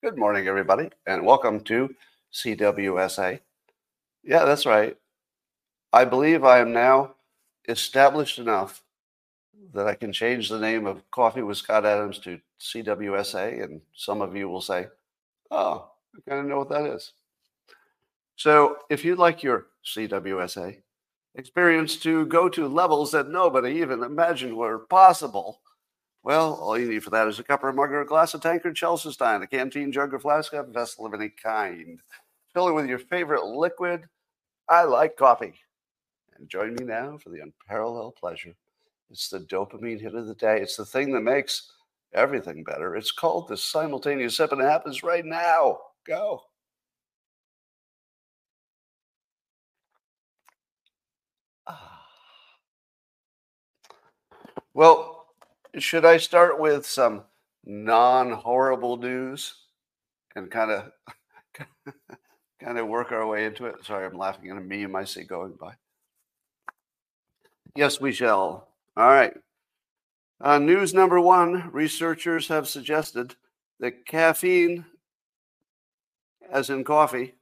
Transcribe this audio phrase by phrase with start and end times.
[0.00, 1.92] Good morning, everybody, and welcome to
[2.32, 3.40] CWSA.
[4.22, 4.96] Yeah, that's right.
[5.92, 7.16] I believe I am now
[7.68, 8.84] established enough
[9.74, 14.22] that I can change the name of Coffee with Scott Adams to CWSA, and some
[14.22, 14.86] of you will say,
[15.50, 17.12] "Oh, I kind of know what that is."
[18.38, 20.76] So, if you'd like your CWSA
[21.34, 25.60] experience to go to levels that nobody even imagined were possible,
[26.22, 28.34] well, all you need for that is a cup or a mug or a glass,
[28.34, 32.00] a tankard, Chelsea stein, a canteen, jug, or flask, a vessel of any kind.
[32.54, 34.04] Fill it with your favorite liquid.
[34.68, 35.54] I like coffee.
[36.38, 38.54] And join me now for the unparalleled pleasure.
[39.10, 40.60] It's the dopamine hit of the day.
[40.60, 41.72] It's the thing that makes
[42.14, 42.94] everything better.
[42.94, 45.78] It's called the simultaneous sip, and it happens right now.
[46.06, 46.42] Go.
[54.74, 55.26] Well,
[55.78, 57.24] should I start with some
[57.64, 59.54] non-horrible news
[60.34, 60.92] and kind of
[62.60, 63.84] kind of work our way into it?
[63.84, 65.74] Sorry, I'm laughing at a meme I see going by.
[67.74, 68.68] Yes, we shall.
[68.96, 69.34] All right.
[70.40, 73.34] Uh, news number one researchers have suggested
[73.80, 74.84] that caffeine,
[76.50, 77.34] as in coffee,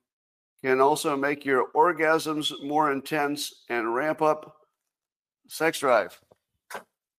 [0.63, 4.57] can also make your orgasms more intense and ramp up
[5.49, 6.19] sex drive.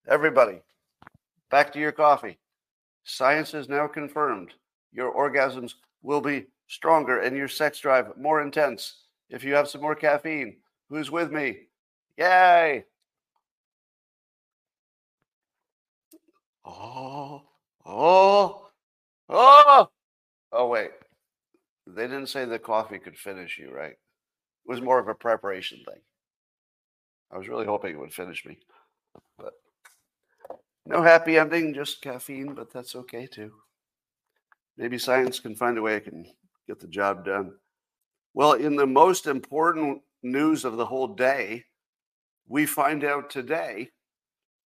[0.08, 0.62] Everybody,
[1.52, 2.38] back to your coffee.
[3.04, 4.54] Science has now confirmed
[4.94, 9.82] your orgasms will be stronger and your sex drive more intense if you have some
[9.82, 10.58] more caffeine.
[10.90, 11.68] Who's with me?
[12.18, 12.86] Yay!
[16.64, 17.44] Oh,
[17.86, 18.70] oh,
[19.30, 19.90] oh.
[20.54, 20.92] Oh, wait.
[21.86, 23.92] They didn't say the coffee could finish you, right?
[23.92, 23.98] It
[24.66, 26.02] was more of a preparation thing.
[27.32, 28.58] I was really hoping it would finish me,
[30.88, 33.52] no happy ending, just caffeine, but that's okay too.
[34.78, 36.26] Maybe science can find a way it can
[36.68, 37.54] get the job done.
[38.34, 41.66] Well, in the most important news of the whole day,
[42.48, 43.90] we find out today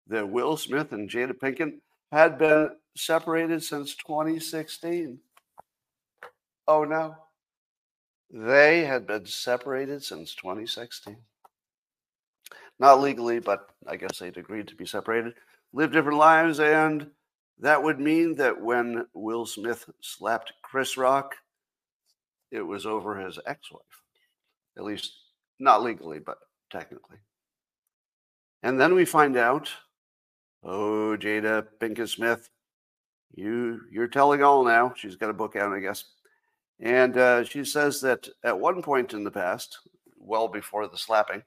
[0.06, 1.78] that Will Smith and Jada Pinkett
[2.12, 5.18] had been separated since 2016.
[6.68, 7.16] Oh no.
[8.30, 11.16] They had been separated since 2016.
[12.78, 15.34] Not legally, but I guess they'd agreed to be separated,
[15.74, 17.10] live different lives, and
[17.58, 21.34] that would mean that when Will Smith slapped Chris Rock,
[22.50, 23.82] it was over his ex wife.
[24.78, 25.12] At least
[25.58, 26.38] not legally, but
[26.70, 27.18] technically.
[28.62, 29.68] And then we find out
[30.64, 32.48] oh, Jada Pinkett Smith,
[33.34, 34.94] you, you're telling all now.
[34.96, 36.04] She's got a book out, I guess.
[36.80, 39.78] And uh, she says that at one point in the past,
[40.16, 41.42] well before the slapping,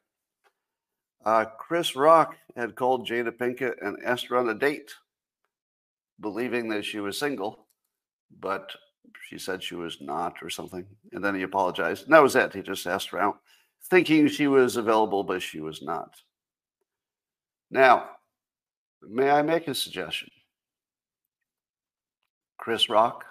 [1.28, 4.94] uh, Chris Rock had called Jada Pinkett and asked her on a date,
[6.22, 7.68] believing that she was single,
[8.40, 8.72] but
[9.28, 10.86] she said she was not or something.
[11.12, 12.06] And then he apologized.
[12.06, 12.54] And that was it.
[12.54, 13.40] He just asked her out,
[13.90, 16.16] thinking she was available, but she was not.
[17.70, 18.12] Now,
[19.02, 20.30] may I make a suggestion?
[22.58, 23.26] Chris Rock,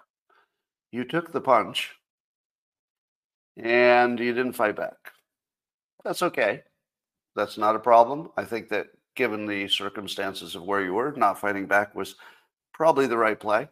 [0.93, 1.93] you took the punch
[3.57, 4.99] and you didn't fight back.
[6.05, 6.63] That's okay.
[7.37, 8.31] That's not a problem.
[8.37, 12.17] I think that given the circumstances of where you were, not fighting back was
[12.73, 13.69] probably the right play.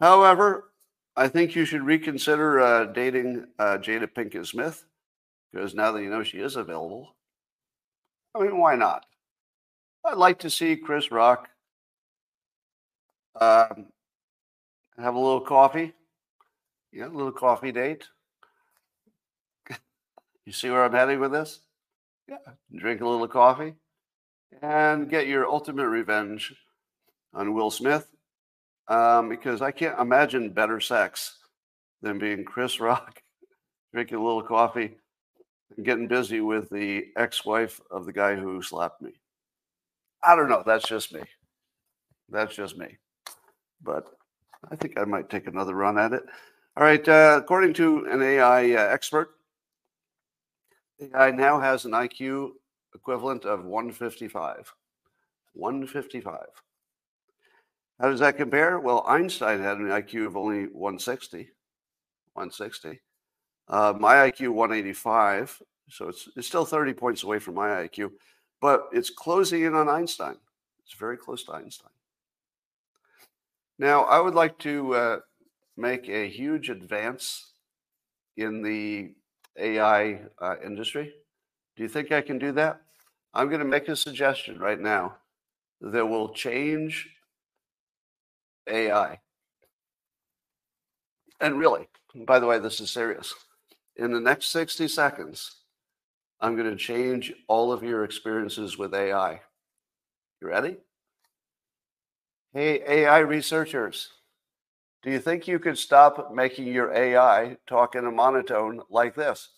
[0.00, 0.72] However,
[1.16, 4.84] I think you should reconsider uh, dating uh, Jada Pinkett Smith
[5.52, 7.14] because now that you know she is available,
[8.34, 9.04] I mean, why not?
[10.04, 11.48] I'd like to see Chris Rock
[13.40, 13.86] um,
[14.98, 15.92] have a little coffee,
[16.92, 18.04] yeah, a little coffee date.
[20.46, 21.60] you see where I'm heading with this?
[22.28, 22.38] Yeah,
[22.74, 23.74] drink a little coffee
[24.62, 26.54] and get your ultimate revenge
[27.32, 28.08] on Will Smith
[28.88, 31.38] um, because I can't imagine better sex
[32.02, 33.22] than being Chris Rock,
[33.92, 34.96] drinking a little coffee,
[35.76, 39.12] and getting busy with the ex wife of the guy who slapped me.
[40.24, 40.62] I don't know.
[40.66, 41.22] That's just me.
[42.28, 42.96] That's just me.
[43.82, 44.08] But
[44.70, 46.24] I think I might take another run at it.
[46.76, 47.06] All right.
[47.06, 49.35] Uh, according to an AI uh, expert,
[51.00, 52.52] AI now has an IQ
[52.94, 54.72] equivalent of 155.
[55.52, 56.46] 155.
[58.00, 58.78] How does that compare?
[58.78, 61.50] Well, Einstein had an IQ of only 160.
[62.34, 63.00] 160.
[63.68, 68.12] Uh, my IQ 185, so it's it's still 30 points away from my IQ,
[68.60, 70.36] but it's closing in on Einstein.
[70.84, 71.90] It's very close to Einstein.
[73.78, 75.18] Now, I would like to uh,
[75.76, 77.52] make a huge advance
[78.36, 79.14] in the
[79.58, 81.12] AI uh, industry?
[81.76, 82.80] Do you think I can do that?
[83.34, 85.16] I'm going to make a suggestion right now
[85.80, 87.08] that will change
[88.68, 89.20] AI.
[91.40, 93.34] And really, by the way, this is serious.
[93.96, 95.56] In the next 60 seconds,
[96.40, 99.40] I'm going to change all of your experiences with AI.
[100.40, 100.76] You ready?
[102.52, 104.10] Hey, AI researchers,
[105.06, 109.50] do you think you could stop making your AI talk in a monotone like this?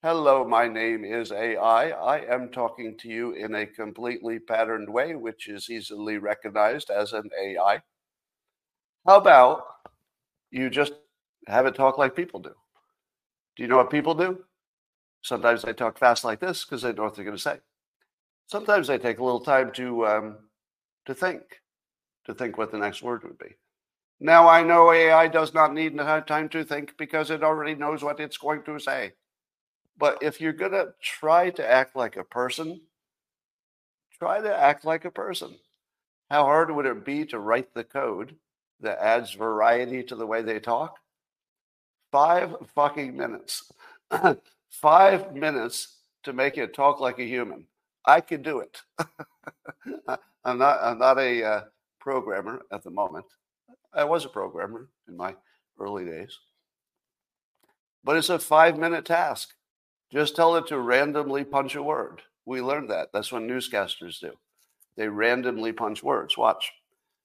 [0.00, 1.90] Hello, my name is AI.
[1.90, 7.12] I am talking to you in a completely patterned way, which is easily recognized as
[7.12, 7.82] an AI.
[9.04, 9.64] How about
[10.52, 10.92] you just
[11.48, 12.54] have it talk like people do?
[13.56, 14.44] Do you know what people do?
[15.22, 17.58] Sometimes they talk fast like this because they know what they're going to say.
[18.46, 20.36] Sometimes they take a little time to um,
[21.06, 21.42] to think,
[22.26, 23.56] to think what the next word would be.
[24.20, 28.20] Now I know AI does not need time to think because it already knows what
[28.20, 29.12] it's going to say.
[29.96, 32.82] But if you're going to try to act like a person,
[34.18, 35.56] try to act like a person.
[36.30, 38.36] How hard would it be to write the code
[38.80, 40.98] that adds variety to the way they talk?
[42.12, 43.70] Five fucking minutes.
[44.70, 47.66] Five minutes to make it talk like a human.
[48.06, 48.80] I could do it.
[50.44, 50.78] I'm not.
[50.82, 51.60] I'm not a uh,
[51.98, 53.26] programmer at the moment.
[53.92, 55.34] I was a programmer in my
[55.78, 56.38] early days,
[58.04, 59.54] but it's a five-minute task.
[60.12, 62.22] Just tell it to randomly punch a word.
[62.44, 63.08] We learned that.
[63.12, 64.32] That's what newscasters do.
[64.96, 66.36] They randomly punch words.
[66.36, 66.72] Watch.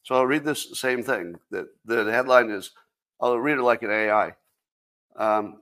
[0.03, 1.35] So I'll read this same thing.
[1.49, 2.71] The, the headline is,
[3.19, 4.33] I'll read it like an AI.
[5.15, 5.61] Um,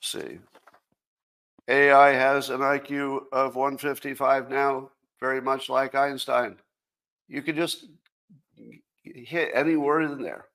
[0.00, 0.38] see.
[1.68, 4.90] AI has an IQ of 155 now,
[5.20, 6.56] very much like Einstein.
[7.28, 7.86] You can just
[9.04, 10.46] hit any word in there.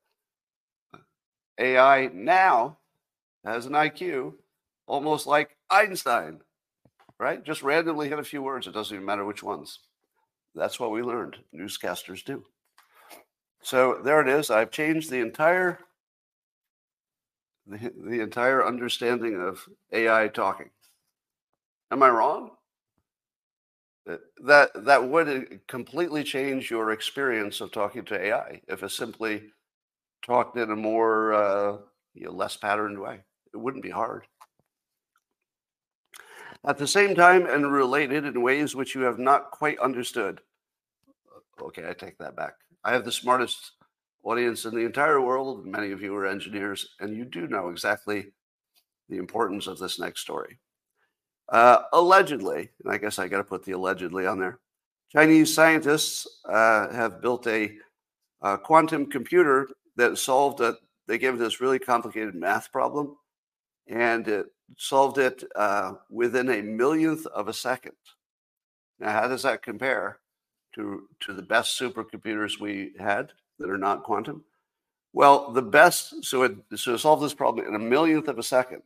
[1.57, 2.77] AI now
[3.45, 4.33] has an IQ
[4.87, 6.41] almost like Einstein,
[7.19, 7.43] right?
[7.43, 8.67] Just randomly hit a few words.
[8.67, 9.79] It doesn't even matter which ones.
[10.55, 11.37] That's what we learned.
[11.55, 12.43] Newscasters do.
[13.61, 14.49] So there it is.
[14.49, 15.79] I've changed the entire
[17.67, 20.71] the, the entire understanding of AI talking.
[21.91, 22.51] Am I wrong?
[24.05, 29.51] That that would completely change your experience of talking to AI if it simply
[30.25, 31.77] talked in a more uh,
[32.13, 33.19] you know, less patterned way.
[33.53, 34.25] It wouldn't be hard.
[36.65, 40.41] At the same time, and related in ways which you have not quite understood.
[41.61, 42.53] Okay, I take that back.
[42.83, 43.73] I have the smartest
[44.23, 45.65] audience in the entire world.
[45.65, 48.33] Many of you are engineers, and you do know exactly
[49.07, 50.59] the importance of this next story.
[51.51, 54.59] Uh, allegedly, and I guess I got to put the allegedly on there,
[55.11, 57.71] Chinese scientists uh, have built a,
[58.41, 60.75] a, quantum computer that solved a,
[61.07, 63.15] they gave this really complicated math problem,
[63.87, 64.45] and it
[64.77, 67.95] solved it uh, within a millionth of a second.
[68.99, 70.19] Now, how does that compare
[70.75, 74.43] to, to the best supercomputers we had that are not quantum?
[75.13, 78.43] Well, the best, so it, so to solve this problem in a millionth of a
[78.43, 78.83] second,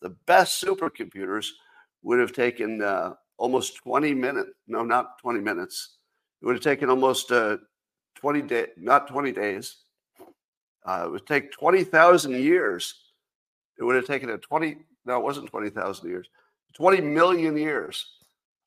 [0.00, 1.48] the best supercomputers
[2.06, 4.50] would have taken uh, almost 20 minutes.
[4.68, 5.96] No, not 20 minutes.
[6.40, 7.56] It would have taken almost uh,
[8.14, 9.78] 20 days, not 20 days.
[10.84, 12.94] Uh, it would take 20,000 years.
[13.76, 16.28] It would have taken a 20, no, it wasn't 20,000 years,
[16.74, 18.06] 20 million years.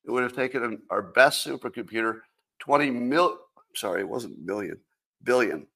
[0.04, 2.20] It would have taken our best supercomputer
[2.58, 3.38] 20 mil,
[3.74, 4.78] sorry, it wasn't million,
[5.24, 5.66] billion.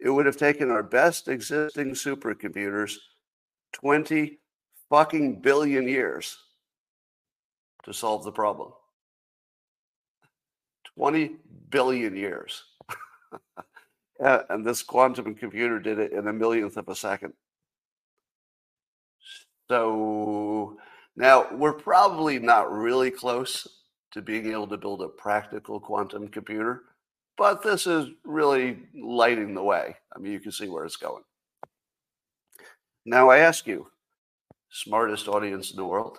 [0.00, 2.96] It would have taken our best existing supercomputers
[3.74, 4.40] 20
[4.90, 6.36] fucking billion years
[7.84, 8.72] to solve the problem.
[10.96, 11.36] 20
[11.70, 12.62] billion years.
[14.18, 17.32] and this quantum computer did it in a millionth of a second.
[19.68, 20.76] So
[21.16, 23.66] now we're probably not really close
[24.12, 26.82] to being able to build a practical quantum computer,
[27.36, 29.96] but this is really lighting the way.
[30.14, 31.24] I mean, you can see where it's going.
[33.04, 33.88] Now I ask you,
[34.70, 36.18] smartest audience in the world,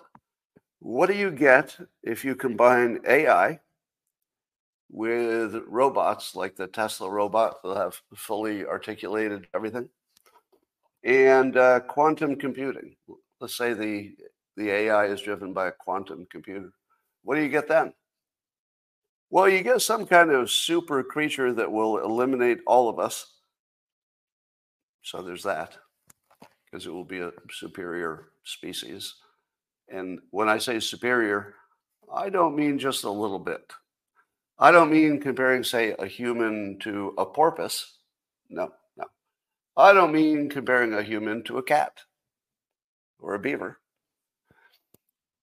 [0.80, 3.60] what do you get if you combine AI
[4.90, 9.88] with robots like the Tesla robot that have fully articulated everything
[11.04, 12.94] and uh, quantum computing?
[13.40, 14.14] let's say the
[14.56, 16.72] the AI is driven by a quantum computer.
[17.22, 17.92] What do you get then?
[19.28, 23.34] Well, you get some kind of super creature that will eliminate all of us.
[25.02, 25.76] So there's that,
[26.64, 29.14] because it will be a superior species.
[29.88, 31.54] And when I say superior,
[32.12, 33.72] I don't mean just a little bit.
[34.58, 37.98] I don't mean comparing, say, a human to a porpoise.
[38.48, 39.04] No, no.
[39.76, 42.00] I don't mean comparing a human to a cat
[43.18, 43.78] or a beaver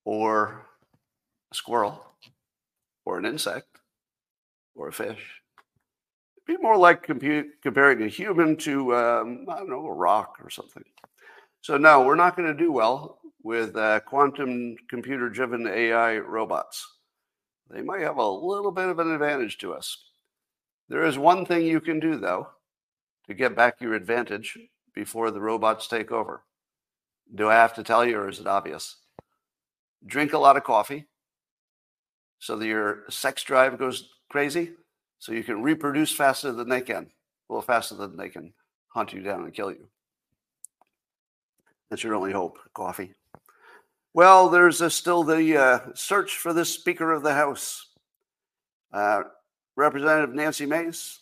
[0.06, 0.66] or
[1.52, 2.04] a squirrel
[3.06, 3.68] or an insect
[4.76, 5.42] or a fish.
[6.48, 10.50] It'd be more like comparing a human to, um, I don't know, a rock or
[10.50, 10.84] something.
[11.62, 16.88] So, no, we're not going to do well with uh, quantum computer driven AI robots.
[17.70, 20.06] They might have a little bit of an advantage to us.
[20.90, 22.50] There is one thing you can do, though,
[23.28, 24.58] to get back your advantage
[24.94, 26.44] before the robots take over.
[27.34, 28.98] Do I have to tell you, or is it obvious?
[30.06, 31.08] Drink a lot of coffee
[32.40, 34.72] so that your sex drive goes crazy,
[35.20, 37.10] so you can reproduce faster than they can,
[37.50, 38.54] little faster than they can
[38.90, 39.88] hunt you down and kill you.
[41.94, 43.14] That's your only hope, coffee.
[44.16, 47.86] Well, there's a, still the uh, search for the Speaker of the House.
[48.92, 49.22] Uh,
[49.76, 51.20] Representative Nancy Mace,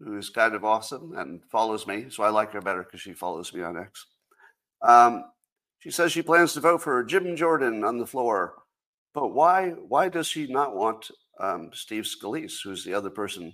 [0.00, 3.54] who's kind of awesome and follows me, so I like her better because she follows
[3.54, 4.06] me on X.
[4.82, 5.22] Um,
[5.78, 8.54] she says she plans to vote for Jim Jordan on the floor,
[9.14, 9.68] but why?
[9.68, 13.52] Why does she not want um, Steve Scalise, who's the other person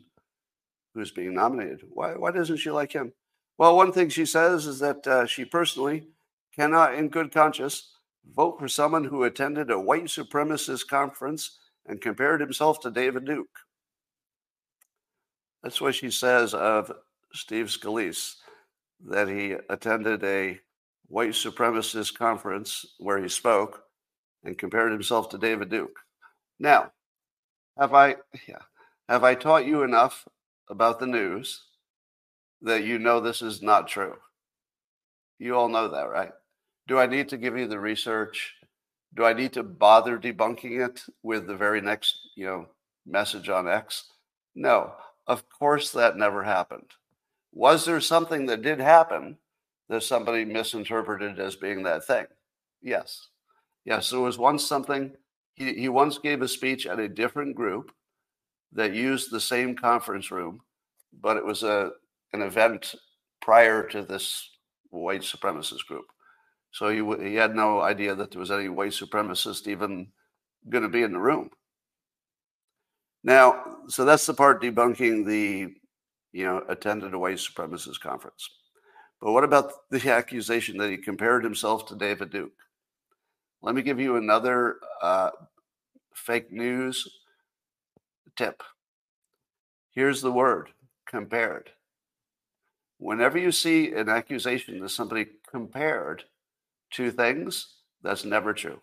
[0.94, 1.82] who's being nominated?
[1.90, 2.14] Why?
[2.14, 3.12] Why doesn't she like him?
[3.62, 6.08] Well, one thing she says is that uh, she personally
[6.52, 7.92] cannot, in good conscience,
[8.34, 13.56] vote for someone who attended a white supremacist conference and compared himself to David Duke.
[15.62, 16.90] That's what she says of
[17.34, 18.34] Steve Scalise,
[19.08, 20.58] that he attended a
[21.06, 23.84] white supremacist conference where he spoke
[24.42, 26.00] and compared himself to David Duke.
[26.58, 26.90] Now,
[27.78, 28.16] have I
[28.48, 28.62] yeah,
[29.08, 30.26] have I taught you enough
[30.68, 31.62] about the news
[32.62, 34.14] that you know this is not true?
[35.38, 36.32] You all know that, right?
[36.86, 38.54] Do I need to give you the research?
[39.14, 42.68] Do I need to bother debunking it with the very next, you know,
[43.06, 44.04] message on X?
[44.54, 44.92] No,
[45.26, 46.90] of course that never happened.
[47.52, 49.36] Was there something that did happen
[49.88, 52.26] that somebody misinterpreted as being that thing?
[52.80, 53.28] Yes.
[53.84, 55.12] Yes, there was once something,
[55.54, 57.92] he, he once gave a speech at a different group
[58.72, 60.60] that used the same conference room,
[61.20, 61.92] but it was a
[62.32, 62.94] an event
[63.40, 64.48] prior to this
[64.90, 66.06] white supremacist group.
[66.70, 70.08] So he, he had no idea that there was any white supremacist even
[70.68, 71.50] going to be in the room.
[73.24, 75.74] Now, so that's the part debunking the,
[76.32, 78.48] you know, attended a white supremacist conference.
[79.20, 82.52] But what about the accusation that he compared himself to David Duke?
[83.60, 85.30] Let me give you another uh,
[86.14, 87.06] fake news
[88.36, 88.62] tip.
[89.92, 90.70] Here's the word
[91.06, 91.70] compared.
[93.02, 96.22] Whenever you see an accusation that somebody compared
[96.92, 98.80] two things, that's never true.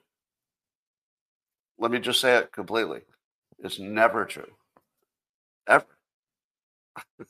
[1.77, 2.99] Let me just say it completely.
[3.59, 4.51] It's never true.
[5.67, 5.85] Ever.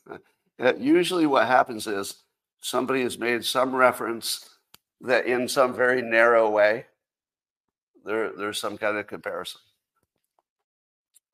[0.62, 2.16] Uh, usually, what happens is
[2.60, 4.46] somebody has made some reference
[5.00, 6.84] that in some very narrow way,
[8.04, 9.62] there, there's some kind of comparison.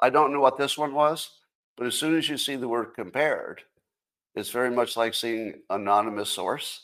[0.01, 1.29] I don't know what this one was,
[1.77, 3.63] but as soon as you see the word compared,
[4.37, 6.83] it's very much like seeing anonymous source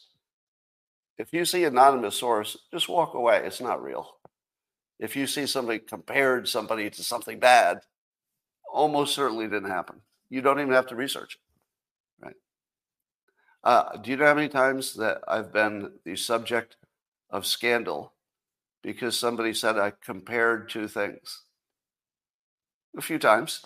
[1.18, 3.42] if you see anonymous source, just walk away.
[3.44, 4.16] It's not real.
[4.99, 7.80] If you see somebody compared somebody to something bad,
[8.73, 10.00] almost certainly didn't happen.
[10.30, 12.37] You don't even have to research it, right?
[13.62, 16.76] Uh, do you know how many times that I've been the subject
[17.30, 18.14] of scandal
[18.82, 21.42] because somebody said I compared two things?
[22.97, 23.64] A few times.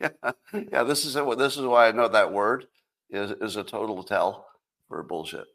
[0.00, 0.08] yeah,
[0.72, 0.82] yeah.
[0.82, 1.14] This is.
[1.14, 2.66] This is why I know that word
[3.10, 4.46] is is a total tell
[4.88, 5.46] for bullshit.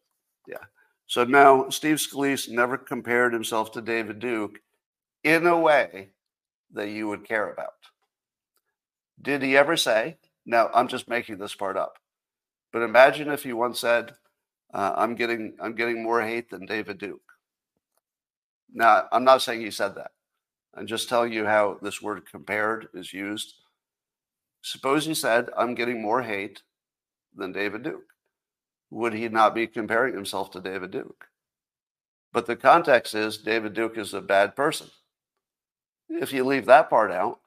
[0.48, 0.64] Yeah.
[1.08, 4.60] So now Steve Scalise never compared himself to David Duke
[5.24, 6.10] in a way
[6.72, 7.74] that you would care about.
[9.22, 11.98] Did he ever say, now I'm just making this part up,
[12.72, 14.14] but imagine if he once said,
[14.74, 17.22] uh, I'm getting I'm getting more hate than David Duke.
[18.74, 20.12] Now, I'm not saying he said that.
[20.74, 23.54] I'm just telling you how this word compared is used.
[24.64, 26.64] Suppose he said, I'm getting more hate
[27.36, 28.14] than David Duke
[28.94, 31.26] would he not be comparing himself to David Duke?
[32.32, 34.88] But the context is David Duke is a bad person.
[36.10, 37.40] If you leave that part out,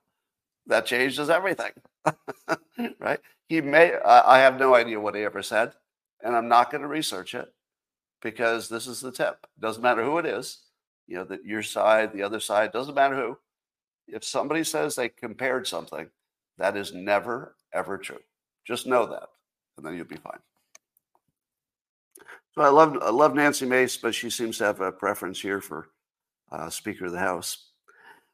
[0.66, 1.70] that changes everything,
[2.98, 3.20] right?
[3.48, 5.72] He may, I have no idea what he ever said,
[6.22, 7.52] and I'm not going to research it
[8.22, 9.46] because this is the tip.
[9.60, 10.62] Doesn't matter who it is,
[11.06, 13.38] you know, that your side, the other side, doesn't matter who.
[14.08, 16.08] If somebody says they compared something,
[16.58, 18.18] that is never, ever true.
[18.66, 19.28] Just know that,
[19.76, 20.38] and then you'll be fine.
[22.54, 25.60] So I love I love Nancy Mace, but she seems to have a preference here
[25.60, 25.88] for
[26.50, 27.70] uh, Speaker of the House.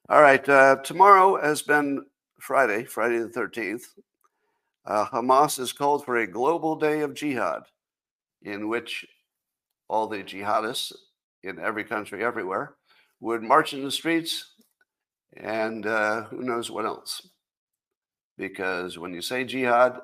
[0.08, 2.04] All right, uh, tomorrow has been
[2.40, 3.84] Friday, Friday the thirteenth.
[4.84, 7.62] Uh, Hamas has called for a global day of jihad.
[8.44, 9.06] in which
[9.88, 10.92] all the jihadists
[11.42, 12.74] in every country, everywhere,
[13.20, 14.52] would march in the streets
[15.36, 17.28] and uh, who knows what else.
[18.36, 20.00] Because when you say jihad,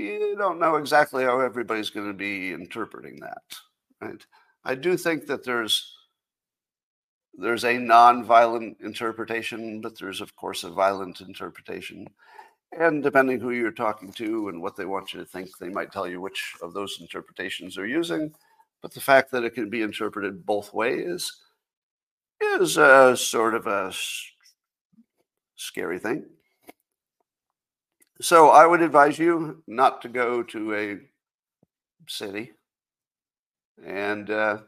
[0.00, 3.42] you don't know exactly how everybody's going to be interpreting that.
[4.00, 4.24] Right?
[4.64, 5.96] I do think that there's
[7.34, 12.06] there's a non-violent interpretation, but there's of course a violent interpretation.
[12.72, 15.92] And depending who you're talking to and what they want you to think, they might
[15.92, 18.32] tell you which of those interpretations they're using.
[18.82, 21.32] But the fact that it can be interpreted both ways
[22.40, 23.92] is a sort of a
[25.56, 26.26] scary thing.
[28.20, 30.98] So I would advise you not to go to a
[32.06, 32.52] city
[33.82, 34.58] and uh,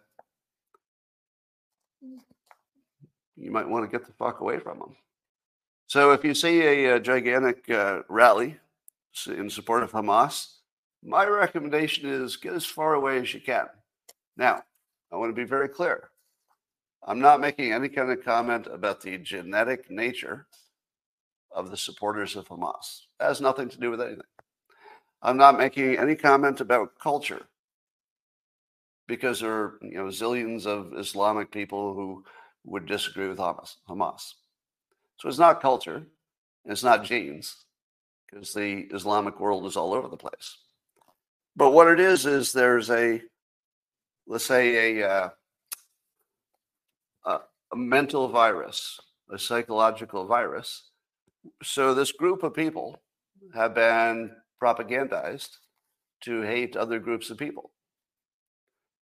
[3.36, 4.96] you might want to get the fuck away from them.
[5.86, 8.56] So if you see a, a gigantic uh, rally
[9.26, 10.54] in support of Hamas,
[11.04, 13.66] my recommendation is get as far away as you can.
[14.34, 14.62] Now,
[15.12, 16.08] I want to be very clear.
[17.06, 20.46] I'm not making any kind of comment about the genetic nature
[21.54, 23.02] of the supporters of Hamas.
[23.18, 24.22] That has nothing to do with anything.
[25.22, 27.46] I'm not making any comment about culture
[29.06, 32.24] because there are you know zillions of Islamic people who
[32.64, 33.76] would disagree with Hamas.
[33.88, 34.34] Hamas.
[35.18, 36.06] So it's not culture,
[36.64, 37.64] it's not genes,
[38.30, 40.58] because the Islamic world is all over the place.
[41.54, 43.20] But what it is is there's a,
[44.26, 45.28] let's say a, uh,
[47.26, 47.40] a,
[47.72, 48.98] a mental virus,
[49.30, 50.90] a psychological virus.
[51.62, 53.00] So this group of people
[53.54, 54.32] have been
[54.62, 55.56] propagandized
[56.22, 57.72] to hate other groups of people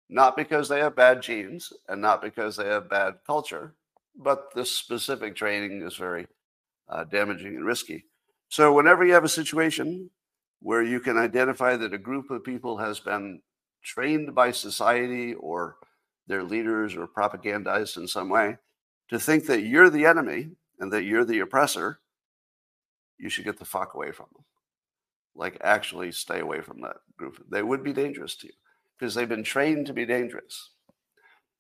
[0.10, 3.76] not because they have bad genes and not because they have bad culture,
[4.16, 6.28] but this specific training is very
[6.90, 8.06] uh, damaging and risky.
[8.50, 10.10] So, whenever you have a situation
[10.62, 13.42] where you can identify that a group of people has been
[13.84, 15.78] trained by society or
[16.28, 18.58] their leaders or propagandized in some way
[19.10, 20.50] to think that you're the enemy
[20.80, 22.00] and that you're the oppressor,
[23.20, 24.44] you should get the fuck away from them.
[25.36, 27.44] Like, actually stay away from that group.
[27.50, 28.54] They would be dangerous to you
[28.98, 30.72] because they've been trained to be dangerous.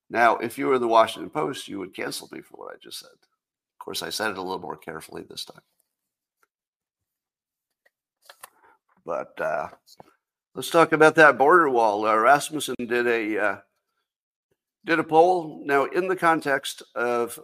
[0.09, 2.99] Now, if you were the Washington Post, you would cancel me for what I just
[2.99, 3.09] said.
[3.11, 5.61] Of course, I said it a little more carefully this time.
[9.05, 9.69] But uh,
[10.55, 12.05] let's talk about that border wall.
[12.05, 13.57] Uh, Rasmussen did a uh,
[14.85, 15.63] did a poll.
[15.65, 17.39] Now, in the context of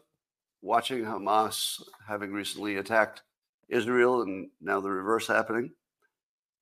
[0.61, 3.21] watching Hamas having recently attacked
[3.69, 5.71] Israel and now the reverse happening,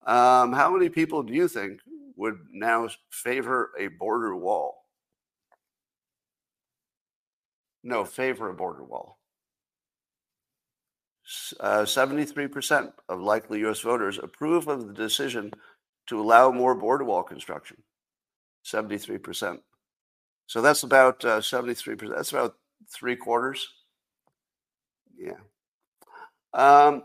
[0.06, 1.80] um, how many people do you think
[2.16, 4.86] would now favor a border wall.
[7.84, 9.20] No, favor a border wall.
[11.60, 13.80] Uh, 73% of likely U.S.
[13.80, 15.52] voters approve of the decision
[16.08, 17.78] to allow more border wall construction.
[18.66, 19.60] 73%.
[20.48, 22.10] So that's about uh, 73%.
[22.16, 22.56] That's about
[22.90, 23.68] three quarters.
[25.18, 25.40] Yeah.
[26.54, 27.04] Um,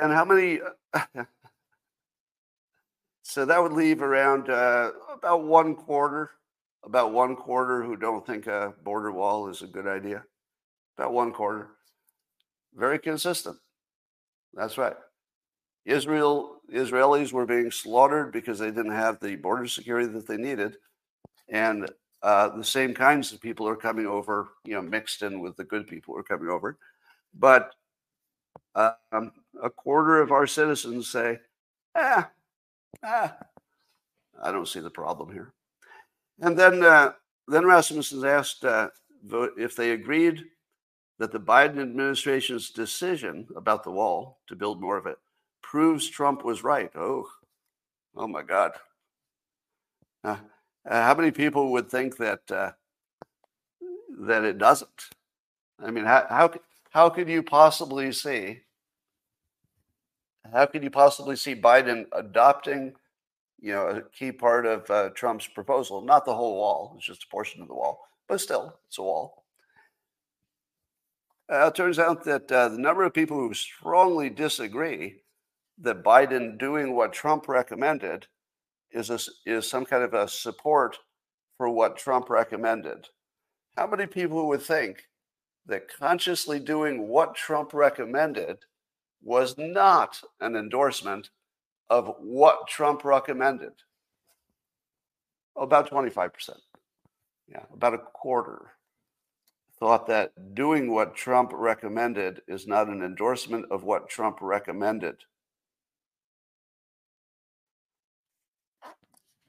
[0.00, 0.60] and how many?
[3.28, 6.30] So that would leave around uh, about one quarter,
[6.82, 10.24] about one quarter who don't think a border wall is a good idea.
[10.96, 11.68] About one quarter.
[12.74, 13.58] Very consistent.
[14.54, 14.96] That's right.
[15.84, 20.76] Israel Israelis were being slaughtered because they didn't have the border security that they needed,
[21.50, 21.86] and
[22.22, 25.64] uh, the same kinds of people are coming over, you know, mixed in with the
[25.64, 26.78] good people who are coming over.
[27.34, 27.74] But
[28.74, 31.38] um, a quarter of our citizens say,
[31.94, 32.30] "Ah,
[33.04, 33.36] ah,
[34.42, 35.52] I don't see the problem here.
[36.40, 37.12] And then, uh,
[37.48, 38.88] then Rasmussen asked uh,
[39.56, 40.44] if they agreed
[41.18, 45.18] that the Biden administration's decision about the wall to build more of it
[45.62, 46.90] proves Trump was right.
[46.94, 47.26] Oh,
[48.16, 48.72] oh my God.
[50.24, 50.36] Uh,
[50.88, 52.72] uh how many people would think that uh,
[54.20, 55.10] that it doesn't?
[55.80, 56.50] I mean, how how
[56.90, 58.60] how could you possibly see
[60.52, 62.94] how could you possibly see Biden adopting,
[63.60, 66.00] you know, a key part of uh, Trump's proposal?
[66.00, 69.02] Not the whole wall; it's just a portion of the wall, but still, it's a
[69.02, 69.44] wall.
[71.50, 75.22] Uh, it turns out that uh, the number of people who strongly disagree
[75.78, 78.26] that Biden doing what Trump recommended
[78.90, 80.98] is a, is some kind of a support
[81.56, 83.08] for what Trump recommended.
[83.76, 85.04] How many people would think
[85.68, 88.58] that consciously doing what Trump recommended
[89.22, 91.30] was not an endorsement
[91.90, 93.72] of what Trump recommended.
[95.56, 96.50] About 25%.
[97.48, 98.72] Yeah, about a quarter
[99.78, 105.16] thought that doing what Trump recommended is not an endorsement of what Trump recommended.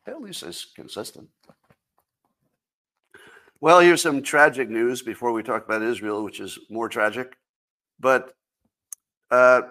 [0.06, 1.30] At least it's consistent.
[3.62, 7.36] Well, here's some tragic news before we talk about Israel, which is more tragic.
[8.00, 8.34] But
[9.32, 9.64] uh,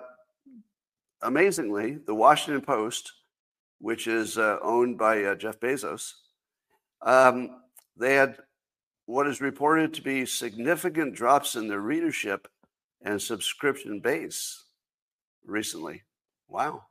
[1.22, 3.10] amazingly, the Washington Post,
[3.80, 6.12] which is uh, owned by uh, Jeff Bezos,
[7.00, 7.62] um,
[7.96, 8.36] they had
[9.06, 12.46] what is reported to be significant drops in their readership
[13.00, 14.64] and subscription base
[15.46, 16.02] recently.
[16.46, 16.82] Wow.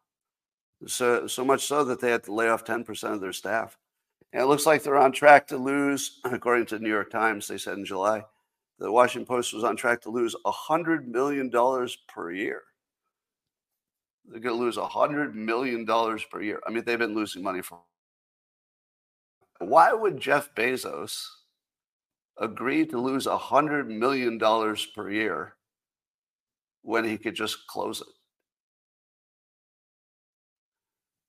[0.87, 3.77] So, so much so that they had to lay off 10% of their staff.
[4.37, 7.47] And it looks like they're on track to lose, according to the New York Times,
[7.47, 8.23] they said in July,
[8.77, 11.49] the Washington Post was on track to lose $100 million
[12.07, 12.61] per year.
[14.25, 16.59] They're going to lose $100 million per year.
[16.67, 17.79] I mean, they've been losing money for.
[19.57, 21.25] Why would Jeff Bezos
[22.39, 24.37] agree to lose $100 million
[24.93, 25.55] per year
[26.83, 28.07] when he could just close it?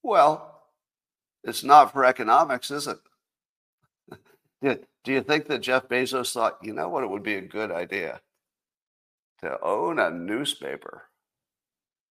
[0.03, 0.58] Well,
[1.45, 2.99] it's not for economics, is it?
[5.05, 7.71] Do you think that Jeff Bezos thought, you know what, it would be a good
[7.71, 8.21] idea
[9.41, 11.05] to own a newspaper?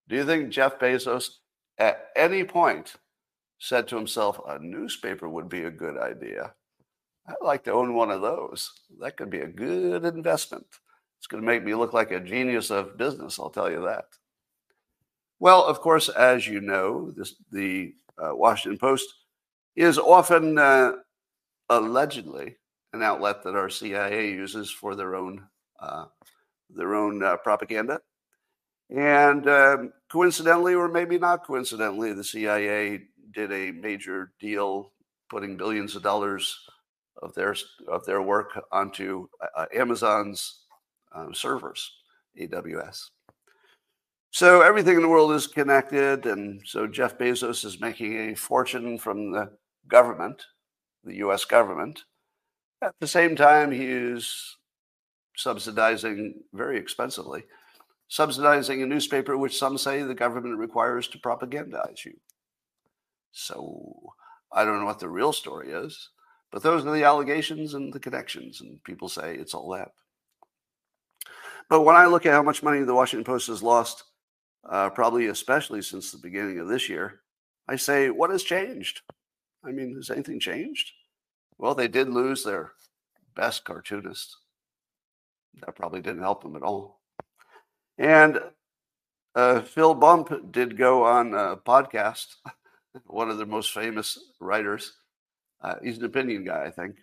[0.08, 1.28] Do you think Jeff Bezos
[1.78, 2.94] at any point
[3.58, 6.54] said to himself, a newspaper would be a good idea?
[7.28, 8.72] I'd like to own one of those.
[9.00, 10.66] That could be a good investment.
[11.18, 14.04] It's going to make me look like a genius of business, I'll tell you that.
[15.38, 19.12] Well, of course, as you know, this, the uh, Washington Post
[19.74, 20.92] is often uh,
[21.68, 22.56] allegedly
[22.92, 25.46] an outlet that our CIA uses for their own
[25.80, 26.06] uh,
[26.70, 28.00] their own uh, propaganda.
[28.90, 33.02] And um, coincidentally, or maybe not coincidentally, the CIA
[33.32, 34.92] did a major deal,
[35.28, 36.58] putting billions of dollars
[37.22, 37.56] of their
[37.88, 40.64] of their work onto uh, Amazon's
[41.12, 41.90] um, servers,
[42.40, 43.10] AWS.
[44.36, 48.98] So everything in the world is connected, and so Jeff Bezos is making a fortune
[48.98, 49.50] from the
[49.88, 50.44] government,
[51.04, 51.46] the U.S.
[51.46, 52.04] government,
[52.82, 54.58] at the same time, he is
[55.38, 57.44] subsidizing very expensively,
[58.08, 62.12] subsidizing a newspaper which some say the government requires to propagandize you.
[63.32, 64.12] So
[64.52, 66.10] I don't know what the real story is,
[66.52, 69.92] but those are the allegations and the connections, and people say it's all that.
[71.70, 74.04] But when I look at how much money the Washington Post has lost,
[74.68, 77.20] uh, probably especially since the beginning of this year,
[77.68, 79.02] I say, what has changed?
[79.64, 80.92] I mean, has anything changed?
[81.58, 82.72] Well, they did lose their
[83.34, 84.36] best cartoonist.
[85.60, 87.00] That probably didn't help them at all.
[87.98, 88.40] And
[89.34, 92.36] uh, Phil Bump did go on a podcast,
[93.06, 94.94] one of the most famous writers.
[95.62, 96.96] Uh, he's an opinion guy, I think.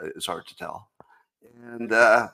[0.00, 0.90] Uh, it's hard to tell.
[1.72, 2.28] And uh,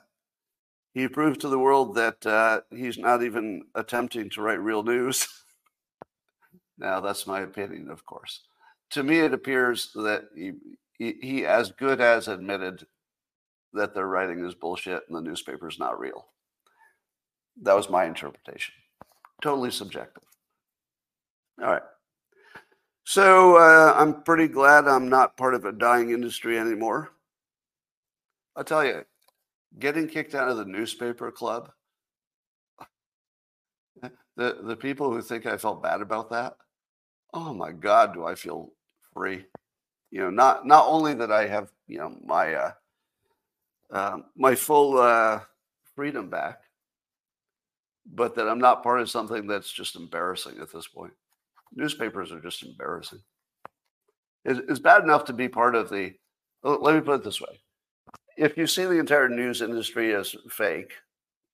[0.93, 5.27] he proved to the world that uh, he's not even attempting to write real news.
[6.77, 8.41] now, that's my opinion, of course.
[8.91, 10.51] To me, it appears that he,
[10.97, 12.85] he, he as good as admitted
[13.73, 16.27] that their writing is bullshit and the newspaper is not real.
[17.61, 18.73] That was my interpretation.
[19.41, 20.23] Totally subjective.
[21.61, 21.81] All right.
[23.05, 27.11] So uh, I'm pretty glad I'm not part of a dying industry anymore.
[28.55, 29.03] I'll tell you,
[29.79, 31.71] getting kicked out of the newspaper club,
[34.35, 36.57] the, the people who think I felt bad about that,
[37.33, 38.73] oh my God, do I feel
[39.13, 39.45] free
[40.11, 42.71] you know, not not only that I have you know my uh,
[43.91, 45.39] uh, my full uh,
[45.95, 46.59] freedom back,
[48.05, 51.13] but that I'm not part of something that's just embarrassing at this point.
[51.73, 53.21] Newspapers are just embarrassing.
[54.43, 56.13] It's, it's bad enough to be part of the.
[56.61, 57.61] Let me put it this way:
[58.41, 60.93] if you see the entire news industry as fake,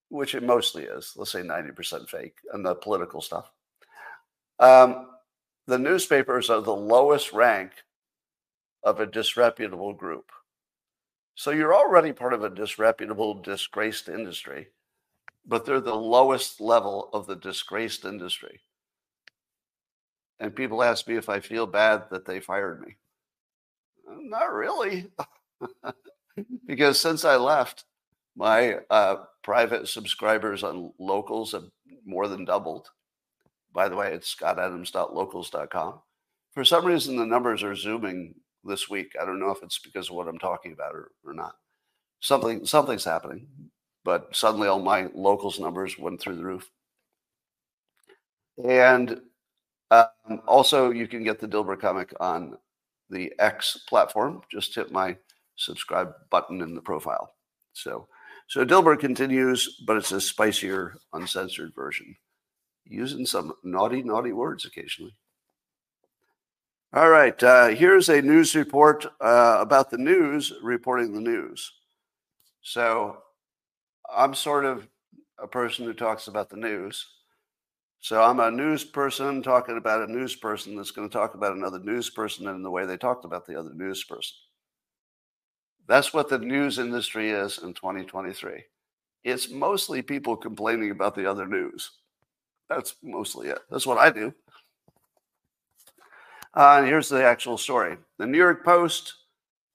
[0.08, 3.50] which it mostly is, let's say 90% fake, and the political stuff.
[4.58, 5.08] Um,
[5.66, 7.72] the newspapers are the lowest rank
[8.82, 10.32] of a disreputable group.
[11.34, 14.68] So you're already part of a disreputable, disgraced industry,
[15.46, 18.60] but they're the lowest level of the disgraced industry.
[20.40, 22.96] And people ask me if I feel bad that they fired me.
[24.08, 25.10] Not really.
[26.66, 27.84] because since I left,
[28.36, 31.64] my uh, private subscribers on locals have
[32.04, 32.88] more than doubled.
[33.72, 36.00] By the way, it's scottadams.locals.com.
[36.52, 39.12] For some reason, the numbers are zooming this week.
[39.20, 41.54] I don't know if it's because of what I'm talking about or, or not.
[42.20, 43.46] Something something's happening,
[44.04, 46.68] but suddenly all my locals numbers went through the roof.
[48.64, 49.20] And
[49.90, 52.58] um, also, you can get the Dilbert comic on
[53.08, 54.42] the X platform.
[54.50, 55.16] Just hit my
[55.58, 57.34] subscribe button in the profile.
[57.74, 58.08] So,
[58.46, 62.16] so Dilbert continues, but it's a spicier, uncensored version,
[62.86, 65.14] using some naughty, naughty words occasionally.
[66.94, 67.40] All right.
[67.42, 71.70] Uh, here's a news report uh, about the news reporting the news.
[72.62, 73.18] So
[74.10, 74.88] I'm sort of
[75.38, 77.04] a person who talks about the news.
[78.00, 81.56] So I'm a news person talking about a news person that's going to talk about
[81.56, 84.36] another news person in the way they talked about the other news person.
[85.88, 88.62] That's what the news industry is in 2023.
[89.24, 91.90] It's mostly people complaining about the other news.
[92.68, 93.58] That's mostly it.
[93.70, 94.34] That's what I do.
[96.54, 97.96] Uh, and here's the actual story.
[98.18, 99.14] The New York Post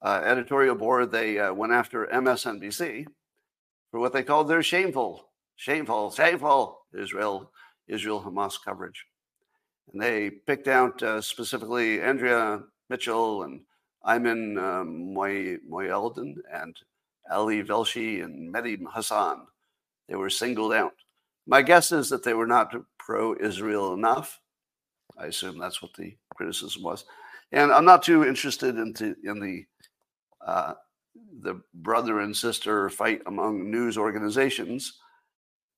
[0.02, 3.06] uh, editorial board, they uh, went after MSNBC
[3.90, 7.50] for what they called their shameful, shameful, shameful Israel
[7.88, 9.04] Israel Hamas coverage.
[9.92, 13.60] And they picked out uh, specifically Andrea Mitchell and
[14.06, 16.76] Ayman um, Mohyeldin and
[17.30, 19.46] Ali Velshi and Mehdi Hasan.
[20.08, 20.92] They were singled out.
[21.46, 24.40] My guess is that they were not pro Israel enough.
[25.18, 27.04] I assume that's what the criticism was.
[27.52, 29.64] And I'm not too interested in the
[30.44, 30.74] uh,
[31.40, 34.98] the brother and sister fight among news organizations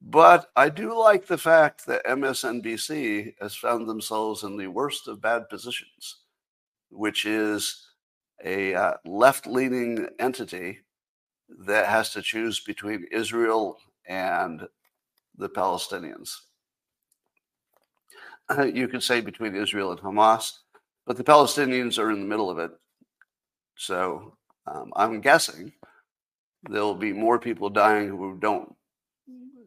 [0.00, 5.20] but I do like the fact that MSNBC has found themselves in the worst of
[5.22, 6.18] bad positions,
[6.90, 7.86] which is
[8.44, 10.81] a uh, left leaning entity
[11.66, 14.66] that has to choose between Israel and
[15.37, 16.37] the Palestinians.
[18.75, 20.53] you could say between Israel and Hamas,
[21.07, 22.72] but the Palestinians are in the middle of it.
[23.77, 25.72] So um, I'm guessing
[26.68, 28.75] there'll be more people dying who don't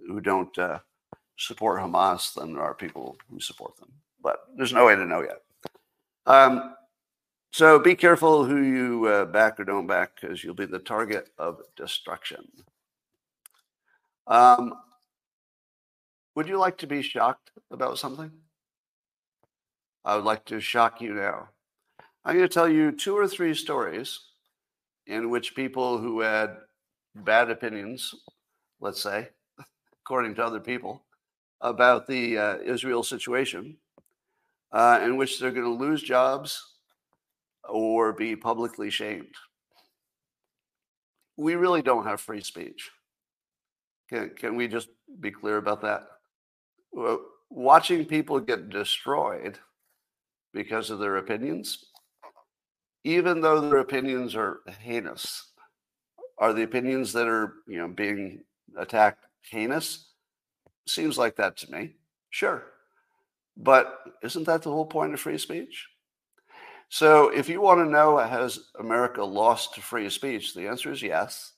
[0.08, 0.80] who don't uh,
[1.38, 3.92] support Hamas than there are people who support them.
[4.22, 5.42] But there's no way to know yet.
[6.26, 6.76] Um,
[7.52, 11.30] so be careful who you uh, back or don't back because you'll be the target
[11.38, 12.48] of destruction.
[14.28, 14.74] Um,
[16.36, 18.32] would you like to be shocked about something?
[20.06, 21.50] I would like to shock you now.
[22.24, 24.20] I'm going to tell you two or three stories
[25.08, 26.58] in which people who had
[27.16, 28.14] bad opinions,
[28.80, 29.30] let's say,
[30.06, 31.04] according to other people,
[31.62, 33.76] about the uh, Israel situation,
[34.72, 36.69] uh, in which they're going to lose jobs
[37.68, 39.36] or be publicly shamed.
[41.38, 42.90] We really don't have free speech.
[44.10, 46.08] Can, can we just be clear about that?
[46.98, 47.18] Uh,
[47.50, 49.60] watching people get destroyed
[50.54, 51.86] because of their opinions,
[53.04, 55.52] even though their opinions are heinous,
[56.38, 58.44] are the opinions that are you know being
[58.78, 60.12] attacked heinous?
[60.88, 61.96] Seems like that to me.
[62.30, 62.64] Sure.
[63.56, 65.88] But isn't that the whole point of free speech?
[66.90, 70.56] So if you want to know, has America lost free speech?
[70.56, 71.54] The answer is yes.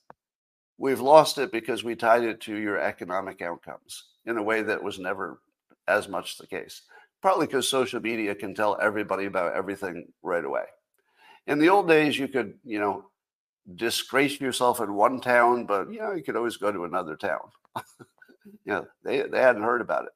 [0.76, 4.82] We've lost it because we tied it to your economic outcomes in a way that
[4.82, 5.40] was never
[5.88, 6.82] as much the case.
[7.22, 10.64] Partly because social media can tell everybody about everything right away.
[11.46, 13.06] In the old days, you could, you know,
[13.76, 17.40] disgrace yourself in one town, but you know, you could always go to another town.
[18.44, 20.12] you know, they, they hadn't heard about it.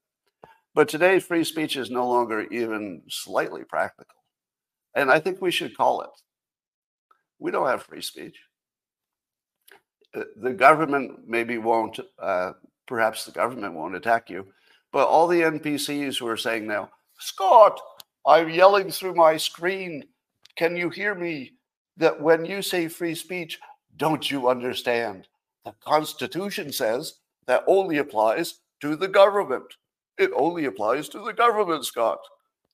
[0.75, 4.16] But today, free speech is no longer even slightly practical.
[4.97, 6.11] And I think we should call it.
[7.39, 8.37] We don't have free speech.
[10.15, 12.53] Uh, the government maybe won't, uh,
[12.89, 14.47] perhaps the government won't attack you,
[14.93, 17.79] but all the NPCs who are saying now, Scott,
[18.27, 20.05] I'm yelling through my screen.
[20.57, 21.53] Can you hear me?
[21.99, 23.59] That when you say free speech,
[23.97, 25.29] don't you understand?
[25.65, 27.15] The Constitution says
[27.47, 29.65] that only applies to the government.
[30.19, 32.19] It only applies to the government, Scott.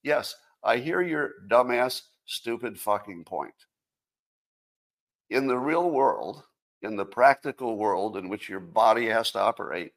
[0.03, 3.55] Yes, I hear your dumbass, stupid fucking point.
[5.31, 6.43] In the real world,
[6.83, 9.93] in the practical world in which your body has to operate,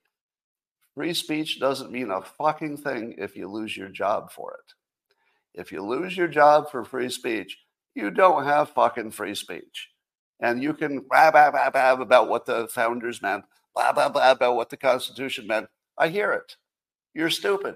[0.94, 5.60] free speech doesn't mean a fucking thing if you lose your job for it.
[5.60, 7.58] If you lose your job for free speech,
[7.96, 9.90] you don't have fucking free speech.
[10.42, 14.32] And you can blah, blah, blah, blah about what the founders meant blah, blah, blah
[14.32, 15.68] about what the Constitution meant.
[15.98, 16.56] I hear it.
[17.14, 17.76] You're stupid.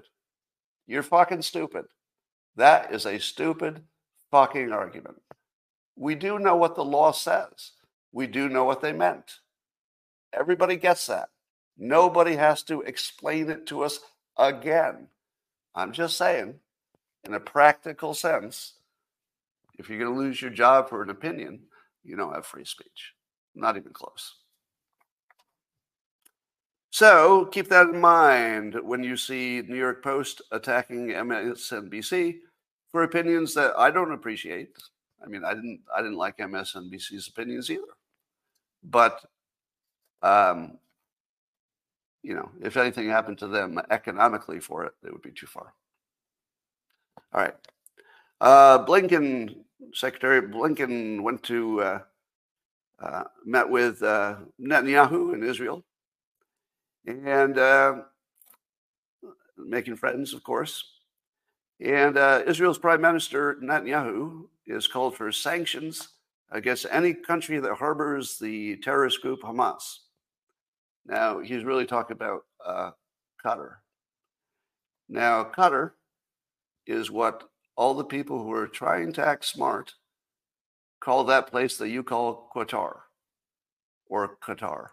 [0.86, 1.84] You're fucking stupid.
[2.56, 3.84] That is a stupid
[4.30, 5.20] fucking argument.
[5.96, 7.72] We do know what the law says,
[8.12, 9.40] we do know what they meant.
[10.32, 11.28] Everybody gets that.
[11.76, 14.00] Nobody has to explain it to us
[14.36, 15.08] again.
[15.74, 16.54] I'm just saying,
[17.24, 18.74] in a practical sense,
[19.78, 21.60] if you're going to lose your job for an opinion,
[22.04, 23.14] you don't have free speech.
[23.54, 24.36] Not even close.
[26.90, 32.40] So keep that in mind when you see New York Post attacking MSNBC
[32.92, 34.76] for opinions that I don't appreciate.
[35.22, 37.82] I mean, I didn't I didn't like MSNBC's opinions either.
[38.82, 39.20] But
[40.22, 40.78] um,
[42.22, 45.72] you know, if anything happened to them economically for it, it would be too far.
[47.32, 47.54] All right.
[48.40, 49.56] Uh, Blinken,
[49.92, 51.98] Secretary Blinken, went to uh,
[53.00, 55.84] uh, met with uh, Netanyahu in Israel,
[57.06, 57.96] and uh,
[59.56, 60.84] making friends, of course.
[61.80, 66.08] And uh, Israel's Prime Minister Netanyahu has called for sanctions
[66.50, 69.98] against any country that harbors the terrorist group Hamas.
[71.06, 72.90] Now, he's really talking about uh,
[73.44, 73.76] Qatar.
[75.08, 75.92] Now, Qatar
[76.86, 79.94] is what all the people who are trying to act smart
[81.00, 82.98] call that place that you call Qatar
[84.06, 84.88] or Qatar.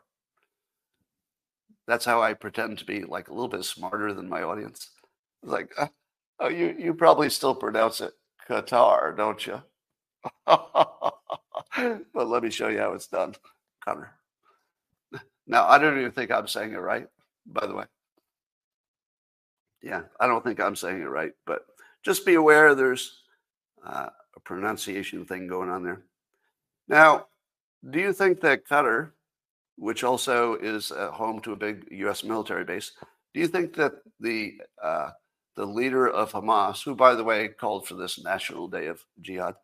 [1.86, 4.90] That's how I pretend to be like a little bit smarter than my audience.
[5.44, 5.88] It's like, uh,
[6.40, 8.14] oh, you you probably still pronounce it
[8.50, 9.62] Qatar, don't you?
[10.46, 13.36] but let me show you how it's done,
[13.84, 14.12] Connor.
[15.46, 17.08] Now, I don't even think I'm saying it right,
[17.46, 17.86] by the way.
[19.82, 21.66] Yeah, I don't think I'm saying it right, but
[22.04, 23.22] just be aware there's
[23.86, 26.04] uh, a pronunciation thing going on there.
[26.88, 27.28] Now,
[27.90, 29.12] do you think that Qatar,
[29.78, 32.24] which also is uh, home to a big U.S.
[32.24, 32.92] military base,
[33.34, 35.12] do you think that the uh,
[35.58, 39.56] the leader of Hamas, who by the way called for this National Day of Jihad,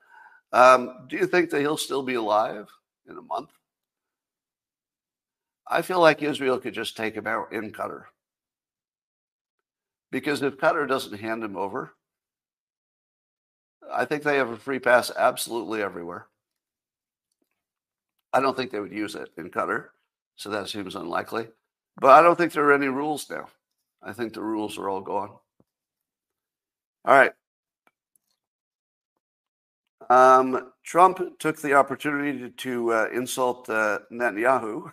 [0.52, 2.68] um, do you think that he'll still be alive
[3.08, 3.52] in a month?
[5.68, 8.06] I feel like Israel could just take him out in Qatar.
[10.12, 11.94] Because if Qatar doesn't hand him over,
[13.92, 16.26] I think they have a free pass absolutely everywhere.
[18.34, 19.90] I don't think they would use it in Qatar,
[20.36, 21.48] so that seems unlikely.
[21.98, 23.50] But I don't think there are any rules now.
[24.02, 25.38] I think the rules are all gone.
[27.06, 27.34] All right.
[30.10, 34.92] Um, Trump took the opportunity to, to uh, insult uh, Netanyahu.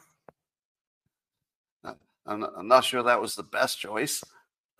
[1.84, 4.22] I'm, I'm, not sure that was the best choice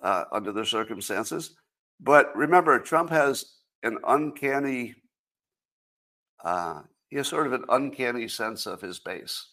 [0.03, 1.57] uh, under the circumstances.
[2.01, 3.45] But remember, Trump has
[3.83, 4.95] an uncanny,
[6.45, 9.47] uh, he has sort of an uncanny sense of his base.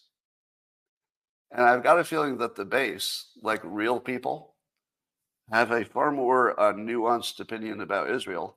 [1.50, 4.54] And I've got a feeling that the base, like real people,
[5.50, 8.56] have a far more uh, nuanced opinion about Israel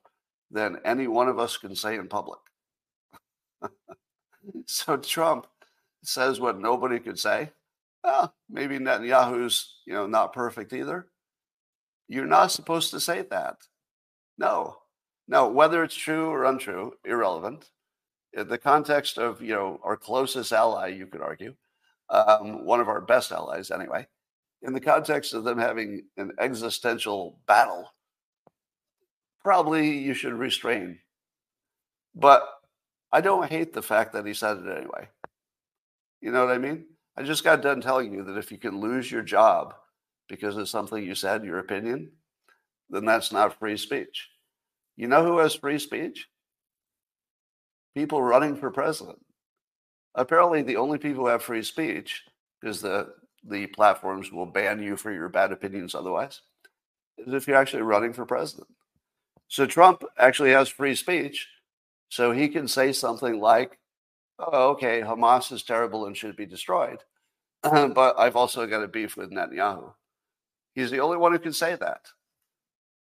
[0.50, 2.40] than any one of us can say in public.
[4.66, 5.48] so Trump
[6.04, 7.52] says what nobody could say.
[8.04, 11.08] Well, maybe Netanyahu's, you know, not perfect either.
[12.08, 13.58] You're not supposed to say that.
[14.38, 14.78] No.
[15.28, 17.70] Now, whether it's true or untrue, irrelevant.
[18.34, 21.54] In the context of, you know, our closest ally, you could argue,
[22.10, 24.08] um, one of our best allies anyway,
[24.62, 27.90] in the context of them having an existential battle,
[29.44, 31.00] probably you should restrain.
[32.16, 32.48] But
[33.12, 35.08] I don't hate the fact that he said it anyway.
[36.22, 36.86] You know what I mean?
[37.18, 39.74] I just got done telling you that if you can lose your job
[40.30, 42.12] because of something you said, your opinion,
[42.90, 44.30] then that's not free speech.
[44.96, 46.28] You know who has free speech?
[47.96, 49.20] People running for president.
[50.16, 52.24] Apparently, the only people who have free speech,
[52.60, 56.42] because the the platforms will ban you for your bad opinions otherwise,
[57.18, 58.68] is if you're actually running for president.
[59.48, 61.48] So Trump actually has free speech,
[62.10, 63.80] so he can say something like,
[64.40, 67.04] "Oh, okay, Hamas is terrible and should be destroyed,"
[67.64, 69.94] but I've also got a beef with Netanyahu.
[70.74, 72.08] He's the only one who can say that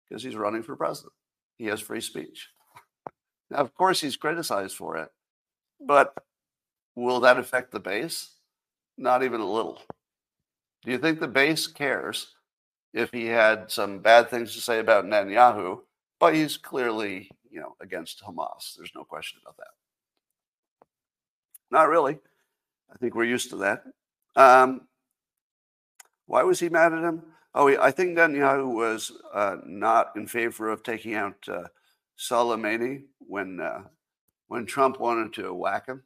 [0.09, 1.13] because he's running for president.
[1.59, 2.49] He has free speech.
[3.51, 5.11] Now, of course, he's criticized for it,
[5.81, 6.15] but
[6.95, 8.35] will that affect the base?
[8.97, 9.81] Not even a little.
[10.85, 12.35] Do you think the base cares
[12.95, 15.81] if he had some bad things to say about Netanyahu,
[16.19, 18.77] but he's clearly, you know, against Hamas?
[18.77, 20.87] There's no question about that.
[21.71, 22.19] Not really.
[22.93, 23.85] I think we're used to that.
[24.37, 24.83] Um,
[26.27, 27.23] why was he mad at him?
[27.55, 31.65] Oh, I think Netanyahu was uh, not in favor of taking out uh,
[32.19, 33.83] Soleimani when uh,
[34.49, 36.03] when Trump wanted to whack him.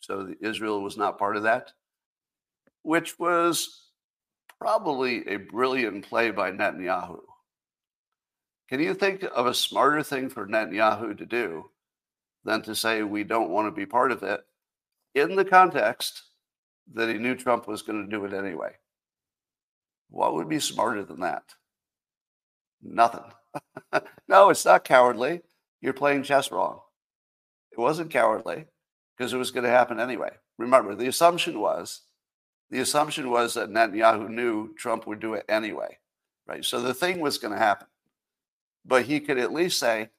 [0.00, 1.72] So Israel was not part of that,
[2.82, 3.87] which was
[4.60, 7.20] probably a brilliant play by Netanyahu.
[8.68, 11.70] Can you think of a smarter thing for Netanyahu to do
[12.44, 14.40] than to say we don't want to be part of it
[15.14, 16.22] in the context
[16.94, 18.72] that he knew Trump was going to do it anyway?
[20.10, 21.44] What would be smarter than that?
[22.82, 23.30] Nothing.
[24.28, 25.42] no, it's not cowardly.
[25.80, 26.80] You're playing chess wrong.
[27.72, 28.66] It wasn't cowardly
[29.16, 30.30] because it was going to happen anyway.
[30.58, 32.02] Remember, the assumption was
[32.70, 35.98] the assumption was that Netanyahu knew Trump would do it anyway,
[36.46, 36.64] right?
[36.64, 37.86] So the thing was going to happen,
[38.84, 40.10] but he could at least say,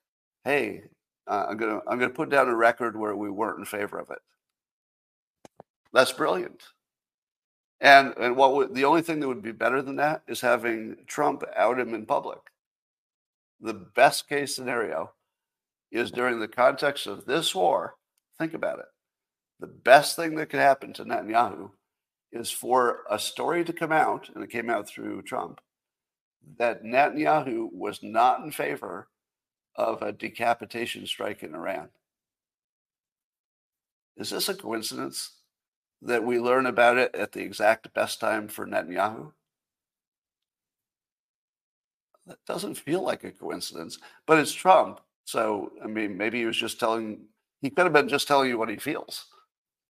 [0.43, 0.83] "Hey,
[1.27, 3.65] uh, I'm going to I'm going to put down a record where we weren't in
[3.65, 4.19] favor of it."
[5.93, 6.63] That's brilliant.
[7.81, 10.97] And and what would, the only thing that would be better than that is having
[11.07, 12.39] Trump out him in public.
[13.61, 15.11] The best case scenario
[15.91, 17.95] is during the context of this war,
[18.37, 18.85] think about it.
[19.59, 21.71] The best thing that could happen to Netanyahu
[22.31, 25.59] is for a story to come out, and it came out through Trump,
[26.57, 29.07] that Netanyahu was not in favor
[29.75, 31.89] of a decapitation strike in Iran.
[34.17, 35.31] Is this a coincidence
[36.01, 39.31] that we learn about it at the exact best time for Netanyahu?
[42.27, 44.99] That doesn't feel like a coincidence, but it's Trump.
[45.25, 47.21] So, I mean, maybe he was just telling,
[47.61, 49.25] he could have been just telling you what he feels.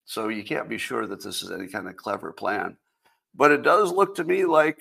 [0.04, 2.76] So you can't be sure that this is any kind of clever plan.
[3.34, 4.80] But it does look to me like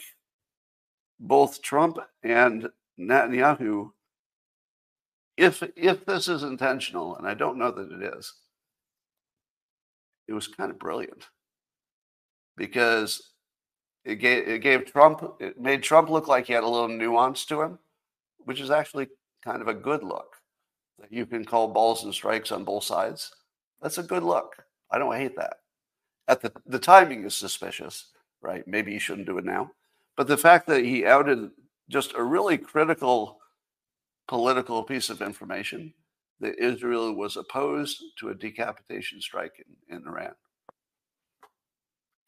[1.20, 3.92] both Trump and Netanyahu,
[5.38, 8.34] if if this is intentional, and I don't know that it is,
[10.28, 11.28] it was kind of brilliant
[12.58, 13.34] because
[14.04, 17.46] it gave it gave Trump it made Trump look like he had a little nuance
[17.46, 17.80] to him,
[18.40, 19.08] which is actually
[19.44, 20.36] kind of a good look.
[21.00, 23.32] That you can call balls and strikes on both sides.
[23.82, 24.54] That's a good look.
[24.92, 25.58] I don't hate that.
[26.28, 28.10] At the the timing is suspicious,
[28.42, 28.68] right?
[28.68, 29.72] Maybe he shouldn't do it now.
[30.16, 31.52] But the fact that he outed
[31.90, 33.40] just a really critical
[34.28, 35.94] political piece of information
[36.40, 40.34] that Israel was opposed to a decapitation strike in, in Iran.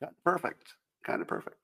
[0.02, 0.74] Of perfect.
[1.06, 1.58] Kind of perfect.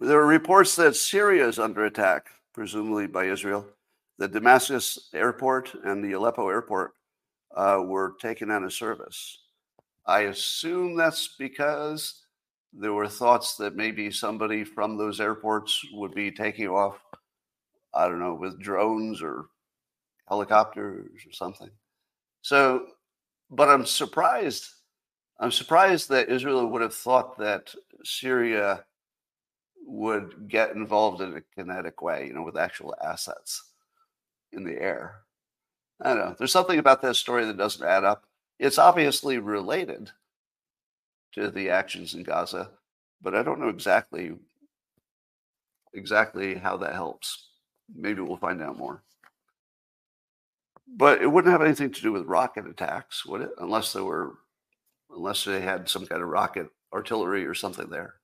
[0.00, 3.66] There are reports that Syria is under attack, presumably by Israel.
[4.18, 6.92] The Damascus airport and the Aleppo airport
[7.56, 9.38] uh, were taken out of service.
[10.06, 12.22] I assume that's because
[12.72, 16.98] there were thoughts that maybe somebody from those airports would be taking off,
[17.94, 19.46] I don't know, with drones or
[20.28, 21.70] helicopters or something.
[22.40, 22.86] So,
[23.50, 24.66] but I'm surprised.
[25.38, 27.74] I'm surprised that Israel would have thought that
[28.04, 28.84] Syria
[29.84, 33.72] would get involved in a kinetic way, you know, with actual assets
[34.52, 35.16] in the air.
[36.02, 36.36] I don't know.
[36.38, 38.24] There's something about that story that doesn't add up.
[38.58, 40.10] It's obviously related,
[41.32, 42.70] to the actions in Gaza,
[43.20, 44.32] but I don't know exactly
[45.94, 47.48] exactly how that helps.
[47.94, 49.02] Maybe we'll find out more.
[50.86, 53.50] But it wouldn't have anything to do with rocket attacks, would it?
[53.58, 54.34] Unless there were
[55.14, 58.14] unless they had some kind of rocket artillery or something there.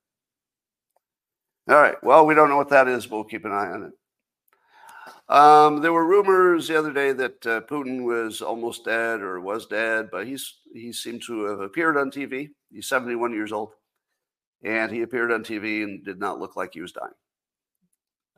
[1.68, 2.02] All right.
[2.02, 3.92] Well, we don't know what that is, but we'll keep an eye on it.
[5.28, 9.66] Um, there were rumors the other day that uh, Putin was almost dead or was
[9.66, 12.48] dead, but he's he seemed to have appeared on TV.
[12.72, 13.72] He's 71 years old,
[14.64, 17.12] and he appeared on TV and did not look like he was dying.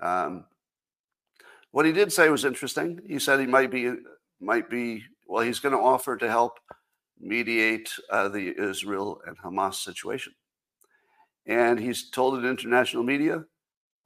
[0.00, 0.44] Um,
[1.70, 3.00] what he did say was interesting.
[3.06, 3.92] He said he might be
[4.40, 5.44] might be well.
[5.44, 6.58] He's going to offer to help
[7.20, 10.32] mediate uh, the Israel and Hamas situation,
[11.46, 13.44] and he's told an international media,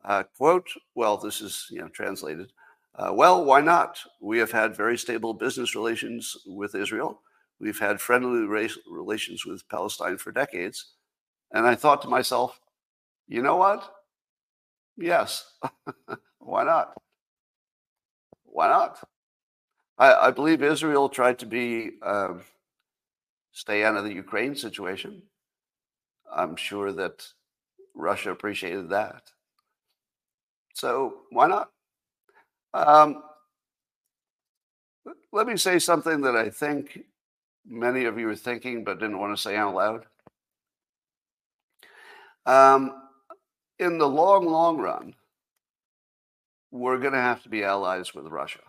[0.05, 2.53] uh, "quote Well, this is you know translated."
[2.97, 3.99] Uh, well, why not?
[4.21, 7.21] We have had very stable business relations with Israel.
[7.59, 8.47] We've had friendly
[8.89, 10.93] relations with Palestine for decades.
[11.53, 12.61] And I thought to myself,
[13.27, 13.91] you know what?
[14.97, 15.53] Yes.
[16.39, 16.95] why not?
[18.45, 18.99] Why not?
[19.99, 22.43] I, I, believe Israel tried to be um,
[23.53, 25.23] stay out of the Ukraine situation.
[26.33, 27.27] I'm sure that
[27.95, 29.31] Russia appreciated that.
[30.75, 31.71] So why not?
[32.75, 33.22] Um,
[35.33, 37.05] let me say something that I think
[37.64, 40.07] many of you are thinking but didn't want to say out loud.
[42.47, 42.93] Um,
[43.79, 45.14] in the long, long run,
[46.72, 48.61] we're going to have to be allies with Russia,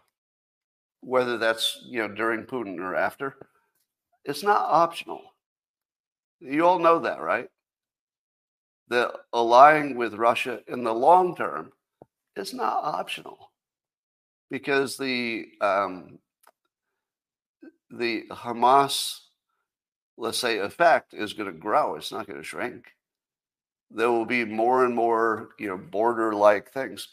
[1.02, 3.36] whether that's you know during Putin or after.
[4.24, 5.22] It's not optional.
[6.40, 7.50] You all know that, right?
[8.90, 11.72] That allying with Russia in the long term
[12.36, 13.50] is not optional
[14.50, 16.20] because the um,
[17.90, 19.20] the Hamas,
[20.18, 21.96] let's say, effect is going to grow.
[21.96, 22.86] It's not going to shrink.
[23.92, 27.08] There will be more and more, you know, border-like things.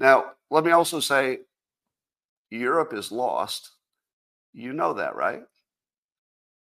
[0.00, 1.40] Now, let me also say,
[2.50, 3.70] Europe is lost.
[4.52, 5.42] You know that, right?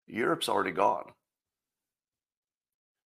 [0.07, 1.11] Europe's already gone.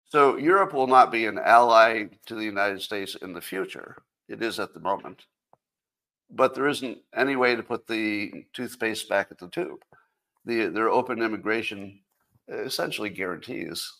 [0.08, 3.96] So Europe will not be an ally to the United States in the future.
[4.28, 5.24] It is at the moment
[6.30, 9.80] but there isn't any way to put the toothpaste back at the tube.
[10.44, 12.00] The, their open immigration
[12.50, 13.92] uh, essentially guarantees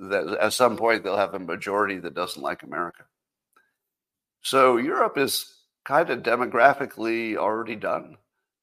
[0.00, 3.04] that at some point they'll have a majority that doesn't like America.
[4.42, 8.16] So Europe is kind of demographically already done.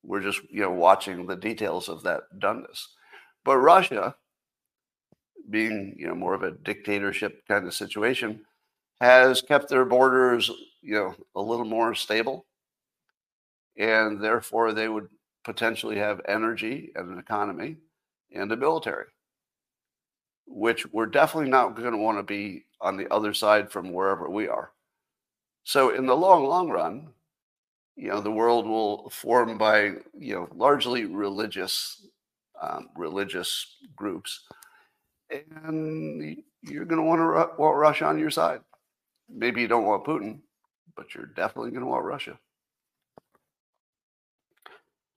[0.03, 2.85] We're just you know watching the details of that doneness.
[3.43, 4.15] But Russia,
[5.49, 8.45] being you know more of a dictatorship kind of situation,
[9.01, 10.49] has kept their borders,
[10.81, 12.45] you know, a little more stable.
[13.77, 15.07] and therefore they would
[15.43, 17.77] potentially have energy and an economy
[18.33, 19.05] and a military,
[20.47, 24.29] which we're definitely not going to want to be on the other side from wherever
[24.29, 24.71] we are.
[25.63, 27.09] So, in the long, long run,
[27.95, 32.07] you know, the world will form by you know largely religious
[32.61, 34.41] um, religious groups,
[35.29, 38.61] and you're going to want to want Russia on your side.
[39.29, 40.39] Maybe you don't want Putin,
[40.95, 42.39] but you're definitely going to want Russia.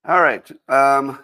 [0.06, 0.50] All right.
[0.68, 1.18] Um,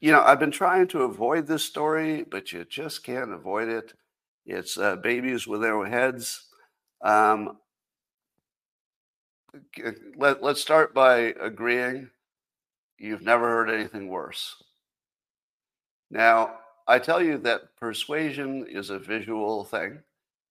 [0.00, 3.92] you know, I've been trying to avoid this story, but you just can't avoid it.
[4.46, 6.46] It's uh, babies with their heads.
[7.02, 7.58] Um,
[10.16, 12.10] let, let's start by agreeing
[12.98, 14.62] you've never heard anything worse.
[16.10, 20.00] Now, I tell you that persuasion is a visual thing,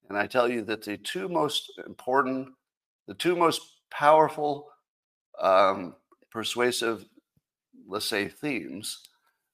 [0.09, 2.49] and I tell you that the two most important,
[3.07, 4.69] the two most powerful
[5.41, 5.95] um,
[6.29, 7.05] persuasive,
[7.88, 8.99] let's say, themes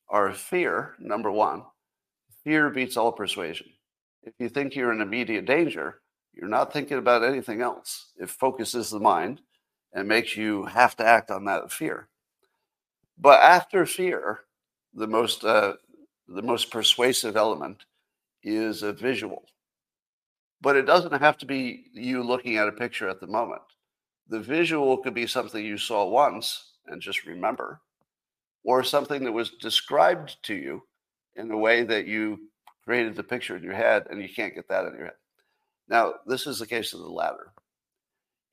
[0.09, 1.63] are fear, number one.
[2.43, 3.67] Fear beats all persuasion.
[4.23, 6.01] If you think you're in immediate danger,
[6.33, 8.11] you're not thinking about anything else.
[8.17, 9.41] It focuses the mind
[9.93, 12.09] and makes you have to act on that fear.
[13.17, 14.41] But after fear,
[14.93, 15.73] the most uh,
[16.27, 17.85] the most persuasive element
[18.43, 19.43] is a visual.
[20.61, 23.61] But it doesn't have to be you looking at a picture at the moment.
[24.27, 27.81] The visual could be something you saw once and just remember,
[28.63, 30.83] or something that was described to you
[31.35, 32.39] in a way that you
[32.83, 35.13] created the picture in your head and you can't get that in your head.
[35.87, 37.53] Now, this is the case of the latter.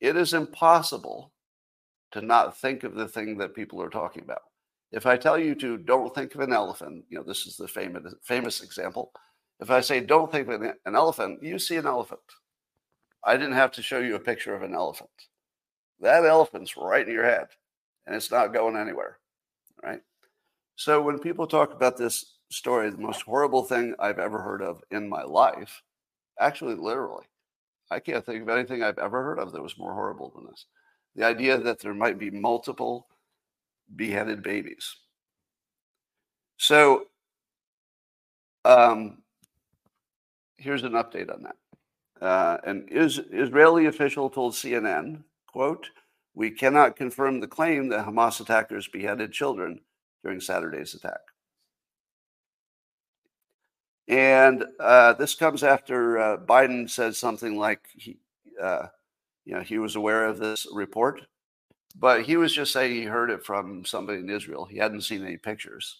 [0.00, 1.32] It is impossible
[2.12, 4.42] to not think of the thing that people are talking about.
[4.94, 7.66] If I tell you to don't think of an elephant, you know, this is the
[7.66, 9.12] famous famous example.
[9.60, 12.20] If I say don't think of an, an elephant, you see an elephant.
[13.24, 15.10] I didn't have to show you a picture of an elephant.
[16.00, 17.48] That elephant's right in your head
[18.06, 19.18] and it's not going anywhere.
[19.82, 20.00] Right.
[20.76, 24.82] So when people talk about this story, the most horrible thing I've ever heard of
[24.90, 25.82] in my life,
[26.38, 27.24] actually, literally,
[27.90, 30.66] I can't think of anything I've ever heard of that was more horrible than this.
[31.16, 33.06] The idea that there might be multiple
[33.94, 34.96] beheaded babies.
[36.56, 37.06] So,
[38.64, 39.22] um,
[40.56, 41.56] here's an update on that.
[42.24, 45.24] Uh, an is, Israeli official told CNN
[45.54, 45.88] Quote,
[46.34, 49.80] we cannot confirm the claim that Hamas attackers beheaded children
[50.24, 51.20] during Saturday's attack.
[54.08, 58.18] And uh, this comes after uh, Biden said something like he,
[58.60, 58.86] uh,
[59.44, 61.20] you know, he was aware of this report,
[61.98, 64.64] but he was just saying he heard it from somebody in Israel.
[64.64, 65.98] He hadn't seen any pictures,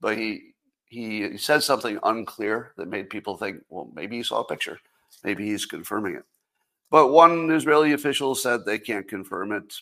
[0.00, 0.54] but he
[0.86, 4.78] he said something unclear that made people think, well, maybe he saw a picture,
[5.24, 6.24] maybe he's confirming it.
[6.90, 9.74] But one Israeli official said they can't confirm it.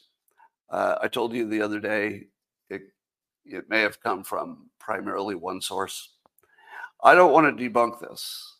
[0.71, 2.29] Uh, I told you the other day
[2.69, 2.83] it,
[3.45, 6.11] it may have come from primarily one source.
[7.03, 8.57] I don't want to debunk this.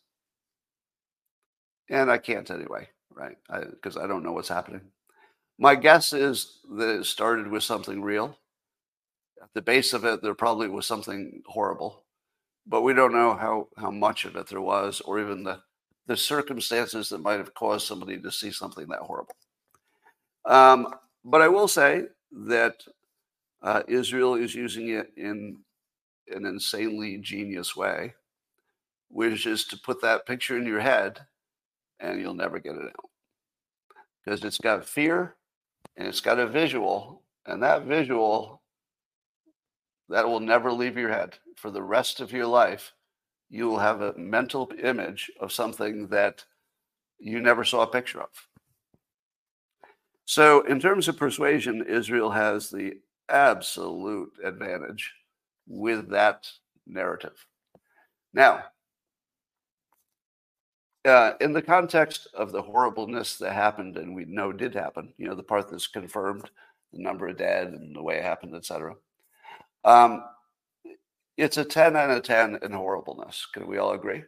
[1.89, 3.37] And I can't anyway, right?
[3.71, 4.81] Because I, I don't know what's happening.
[5.61, 8.35] My guess is that it started with something real.
[9.39, 12.03] At the base of it, there probably was something horrible,
[12.65, 15.61] but we don't know how, how much of it there was or even the
[16.07, 19.35] the circumstances that might have caused somebody to see something that horrible.
[20.45, 22.05] Um, but I will say
[22.47, 22.83] that
[23.61, 25.59] uh, Israel is using it in
[26.27, 28.15] an insanely genius way,
[29.09, 31.19] which is to put that picture in your head
[31.99, 33.09] and you'll never get it out.
[34.25, 35.35] Because it's got fear
[35.97, 38.61] and it's got a visual, and that visual
[40.09, 42.93] that will never leave your head for the rest of your life
[43.51, 46.45] you will have a mental image of something that
[47.19, 48.29] you never saw a picture of.
[50.25, 52.93] So, in terms of persuasion, Israel has the
[53.27, 55.13] absolute advantage
[55.67, 56.47] with that
[56.87, 57.45] narrative.
[58.33, 58.63] Now,
[61.05, 65.27] uh, in the context of the horribleness that happened and we know did happen, you
[65.27, 66.49] know, the part that's confirmed,
[66.93, 68.95] the number of dead and the way it happened, etc.
[69.83, 70.23] Um,
[71.37, 73.47] it's a 10 out of 10 in horribleness.
[73.53, 74.23] Can we all agree?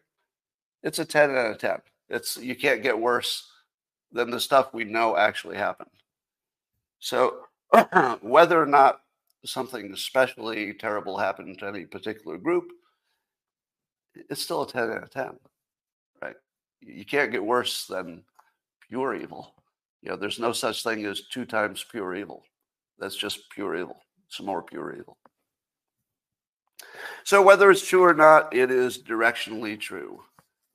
[0.81, 1.77] It's a 10 out of 10.
[2.09, 3.49] It's you can't get worse
[4.11, 5.89] than the stuff we know actually happened.
[6.99, 7.41] So
[8.21, 9.01] whether or not
[9.45, 12.65] something especially terrible happened to any particular group,
[14.29, 15.31] it's still a 10 out of 10.
[16.85, 18.23] You can't get worse than
[18.89, 19.53] pure evil.
[20.01, 22.43] You know, there's no such thing as two times pure evil.
[22.99, 23.97] That's just pure evil.
[24.27, 25.17] Some more pure evil.
[27.23, 30.21] So whether it's true or not, it is directionally true.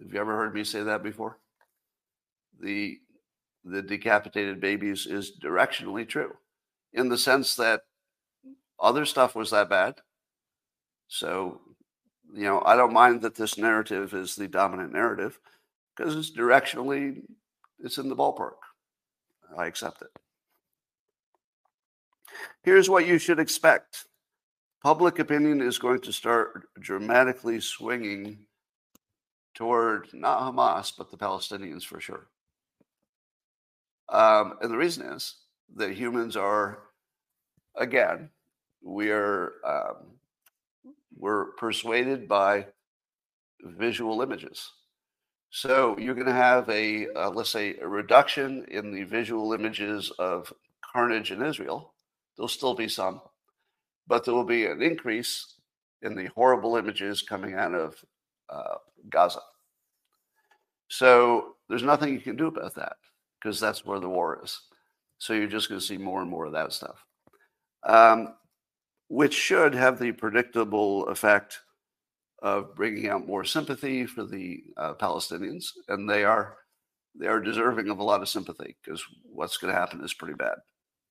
[0.01, 1.39] Have you ever heard me say that before?
[2.61, 2.99] The
[3.65, 6.33] the decapitated babies is directionally true
[6.95, 7.83] in the sense that
[8.81, 9.97] other stuff was that bad.
[11.09, 11.61] So,
[12.33, 15.39] you know, I don't mind that this narrative is the dominant narrative
[15.99, 17.23] because it's directionally,
[17.81, 18.53] it's in the ballpark.
[19.59, 20.09] I accept it.
[22.63, 24.05] Here's what you should expect
[24.83, 28.39] public opinion is going to start dramatically swinging
[29.55, 32.29] toward not Hamas, but the Palestinians for sure.
[34.09, 35.35] Um, and the reason is
[35.75, 36.79] that humans are,
[37.77, 38.31] again,
[38.83, 39.97] we are um,
[41.17, 42.67] we're persuaded by
[43.61, 44.71] visual images.
[45.51, 50.11] So you're going to have a, uh, let's say, a reduction in the visual images
[50.19, 50.53] of
[50.93, 51.95] carnage in Israel.
[52.37, 53.21] There'll still be some,
[54.07, 55.55] but there will be an increase
[56.03, 57.97] in the horrible images coming out of
[58.51, 58.77] uh,
[59.09, 59.41] Gaza.
[60.89, 62.97] So there's nothing you can do about that
[63.41, 64.61] because that's where the war is.
[65.19, 67.05] So you're just going to see more and more of that stuff,
[67.85, 68.35] um,
[69.09, 71.61] which should have the predictable effect
[72.41, 76.57] of bringing out more sympathy for the uh, Palestinians, and they are
[77.19, 80.35] they are deserving of a lot of sympathy because what's going to happen is pretty
[80.35, 80.57] bad,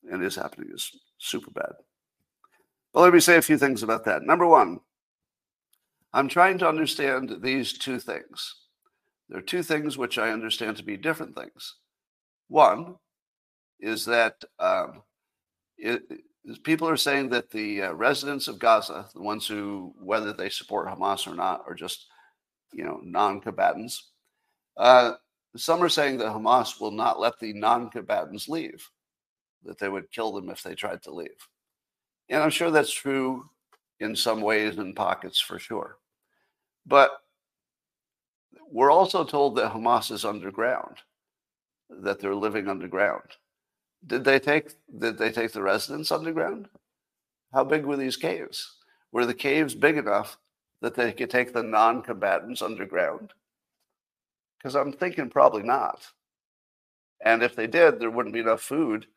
[0.10, 1.74] and is happening is super bad.
[2.94, 4.24] But let me say a few things about that.
[4.24, 4.80] Number one,
[6.14, 8.56] I'm trying to understand these two things.
[9.30, 11.76] There are two things which I understand to be different things.
[12.48, 12.96] One
[13.80, 15.04] is that um,
[15.78, 16.02] it,
[16.64, 20.88] people are saying that the uh, residents of Gaza, the ones who, whether they support
[20.88, 22.08] Hamas or not, are just,
[22.74, 24.12] you know, non-combatants.
[24.78, 25.14] Uh,
[25.56, 28.88] some are saying that Hamas will not let the non-combatants leave,
[29.64, 31.30] that they would kill them if they tried to leave.
[32.30, 33.50] And I'm sure that's true
[34.00, 35.98] in some ways and pockets for sure.
[36.86, 37.12] But
[38.70, 40.98] we're also told that Hamas is underground,
[41.90, 43.24] that they're living underground.
[44.08, 46.70] Did they take did they take the residents underground?
[47.54, 48.78] How big were these caves?
[49.12, 50.38] Were the caves big enough
[50.82, 53.34] that they could take the non-combatants underground?
[54.58, 56.08] Because I'm thinking probably not.
[57.22, 59.08] And if they did, there wouldn't be enough food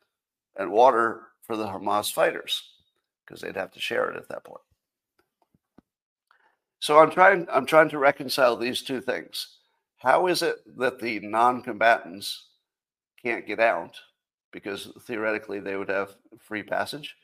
[0.57, 2.69] and water for the Hamas fighters
[3.25, 4.61] because they'd have to share it at that point.
[6.79, 9.57] So I'm trying I'm trying to reconcile these two things.
[9.97, 12.47] How is it that the non-combatants
[13.23, 13.99] can't get out
[14.51, 17.15] because theoretically they would have free passage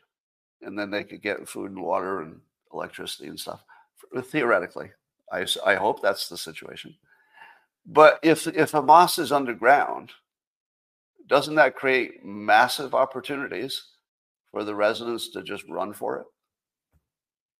[0.61, 2.39] and then they could get food and water and
[2.73, 3.63] electricity and stuff
[4.15, 4.91] uh, theoretically.
[5.31, 6.95] I, I hope that's the situation.
[7.85, 10.11] But if if hamas is underground
[11.27, 13.83] doesn't that create massive opportunities
[14.51, 16.25] for the residents to just run for it?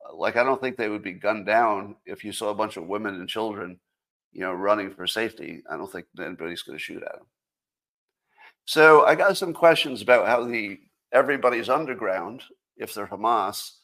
[0.06, 2.78] Uh, like i don't think they would be gunned down if you saw a bunch
[2.78, 3.80] of women and children
[4.32, 5.64] you know running for safety.
[5.70, 7.26] I don't think anybody's going to shoot at them
[8.68, 10.78] so I got some questions about how the
[11.14, 12.44] everybody's underground,
[12.76, 13.78] if they're Hamas,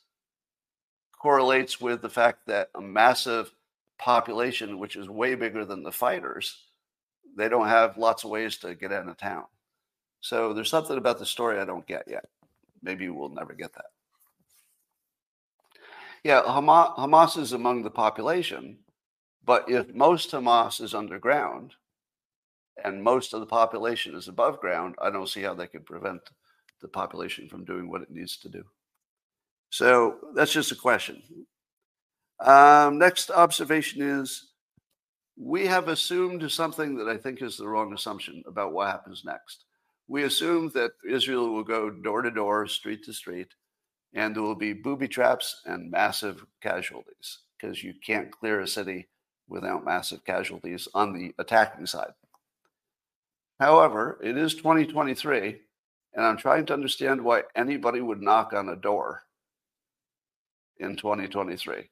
[1.17, 3.49] correlates with the fact that a massive
[3.97, 6.65] population, which is way bigger than the fighters,
[7.37, 9.45] they don't have lots of ways to get out of town.
[10.19, 12.25] So there's something about the story I don't get yet.
[12.81, 13.85] Maybe we'll never get that.
[16.25, 18.79] Yeah, Hamas, Hamas is among the population,
[19.45, 21.73] but if most Hamas is underground,
[22.83, 26.21] and most of the population is above ground, I don't see how they could prevent
[26.81, 28.63] the population from doing what it needs to do.
[29.69, 31.21] So that's just a question.
[32.39, 34.51] Um, next observation is
[35.37, 39.65] we have assumed something that I think is the wrong assumption about what happens next.
[40.07, 43.47] We assume that Israel will go door to door, street to street,
[44.13, 49.07] and there will be booby traps and massive casualties because you can't clear a city
[49.47, 52.11] without massive casualties on the attacking side.
[53.63, 55.61] However, it is 2023,
[56.15, 59.21] and I'm trying to understand why anybody would knock on a door
[60.79, 61.89] in 2023.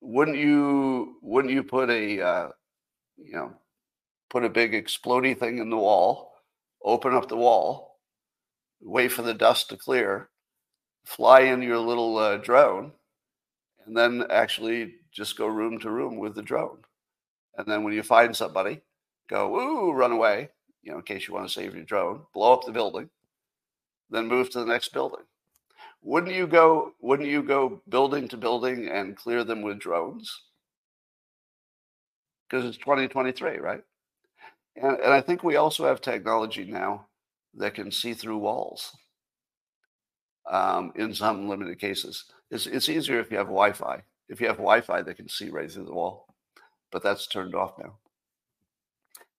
[0.00, 1.18] Wouldn't you?
[1.22, 2.48] Wouldn't you put a, uh,
[3.16, 3.52] you know,
[4.28, 6.32] put a big exploding thing in the wall,
[6.82, 8.00] open up the wall,
[8.80, 10.28] wait for the dust to clear,
[11.04, 12.90] fly in your little uh, drone,
[13.86, 16.78] and then actually just go room to room with the drone.
[17.56, 18.80] And then when you find somebody,
[19.28, 20.50] go, ooh, run away,
[20.82, 23.10] you know, in case you want to save your drone, blow up the building,
[24.10, 25.24] then move to the next building.
[26.02, 30.42] Wouldn't you go, wouldn't you go building to building and clear them with drones?
[32.48, 33.82] Because it's 2023, right?
[34.76, 37.06] And, and I think we also have technology now
[37.54, 38.96] that can see through walls
[40.48, 42.26] um, in some limited cases.
[42.50, 44.02] It's, it's easier if you have Wi Fi.
[44.28, 46.28] If you have Wi Fi, they can see right through the wall,
[46.92, 47.96] but that's turned off now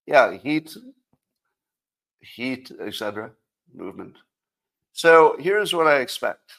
[0.08, 0.76] yeah, heat
[2.36, 3.32] heat, etc.,
[3.74, 4.16] movement.
[4.94, 6.52] So here's what I expect.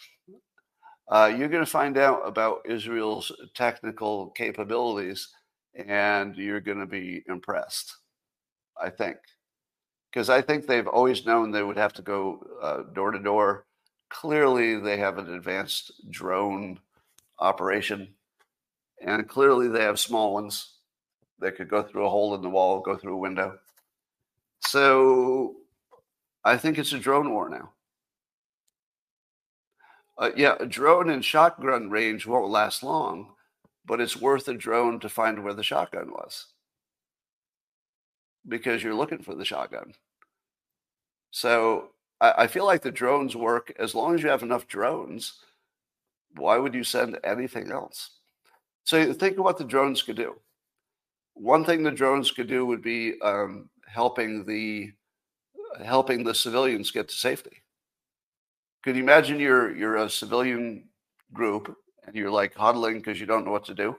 [1.11, 5.29] Uh, you're going to find out about Israel's technical capabilities,
[5.75, 7.97] and you're going to be impressed.
[8.81, 9.17] I think,
[10.13, 13.67] because I think they've always known they would have to go uh, door to door.
[14.11, 16.79] Clearly, they have an advanced drone
[17.41, 18.15] operation,
[19.05, 20.78] and clearly they have small ones
[21.41, 23.59] that could go through a hole in the wall, go through a window.
[24.61, 25.57] So
[26.45, 27.71] I think it's a drone war now.
[30.17, 33.35] Uh, yeah, a drone in shotgun range won't last long,
[33.87, 36.47] but it's worth a drone to find where the shotgun was
[38.49, 39.95] because you're looking for the shotgun.
[41.31, 45.35] So I, I feel like the drones work as long as you have enough drones.
[46.37, 48.11] Why would you send anything else?
[48.85, 50.37] So think of what the drones could do.
[51.39, 54.93] One thing the drones could do would be um, helping the
[55.85, 57.63] helping the civilians get to safety.
[58.83, 60.89] Could you imagine you're you're a civilian
[61.33, 61.77] group
[62.07, 63.97] and you're like huddling because you don't know what to do?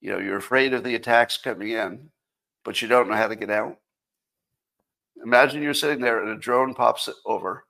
[0.00, 2.10] You know, you're afraid of the attacks coming in,
[2.64, 3.76] but you don't know how to get out.
[5.24, 7.64] Imagine you're sitting there and a drone pops over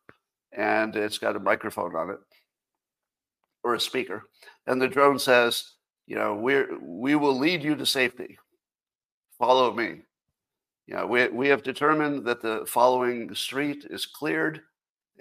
[0.53, 2.19] and it's got a microphone on it
[3.65, 4.25] or a speaker.
[4.67, 5.73] And the drone says,
[6.07, 8.39] you know, we're we will lead you to safety.
[9.39, 10.03] Follow me.
[10.89, 14.63] Know, we, we have determined that the following street is cleared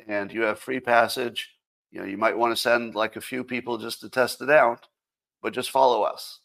[0.08, 1.56] and you have free passage.
[1.92, 4.50] You know, you might want to send like a few people just to test it
[4.50, 4.88] out,
[5.42, 6.40] but just follow us.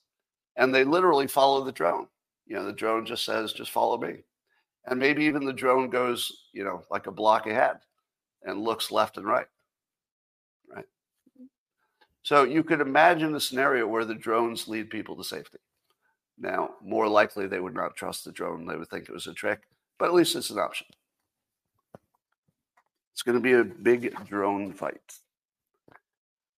[0.57, 2.09] And they literally follow the drone.
[2.47, 4.25] You know, the drone just says, just follow me.
[4.87, 7.77] And maybe even the drone goes, you know, like a block ahead
[8.43, 9.47] and looks left and right.
[10.69, 10.85] Right.
[12.25, 15.59] So you could imagine a scenario where the drones lead people to safety.
[16.43, 18.67] Now, more likely they would not trust the drone.
[18.67, 19.61] They would think it was a trick,
[19.99, 20.89] but at least it's an option.
[23.13, 25.19] It's going to be a big drone fight.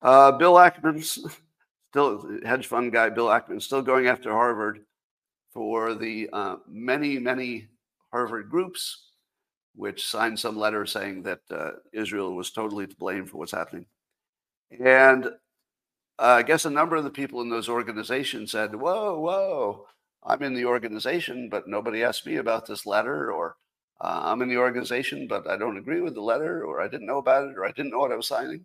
[0.00, 1.18] Uh, Bill Ackman's
[1.90, 3.10] still hedge fund guy.
[3.10, 4.80] Bill Ackman still going after Harvard
[5.52, 7.68] for the uh, many, many
[8.10, 9.10] Harvard groups,
[9.74, 13.84] which signed some letter saying that uh, Israel was totally to blame for what's happening.
[14.80, 15.30] And
[16.18, 19.86] uh, I guess a number of the people in those organizations said, "Whoa, whoa!
[20.22, 23.56] I'm in the organization, but nobody asked me about this letter, or
[24.00, 27.06] uh, I'm in the organization, but I don't agree with the letter, or I didn't
[27.06, 28.64] know about it, or I didn't know what I was signing.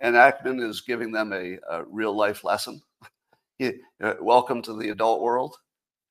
[0.00, 2.82] And Ackman is giving them a, a real life lesson.
[3.62, 5.56] uh, welcome to the adult world.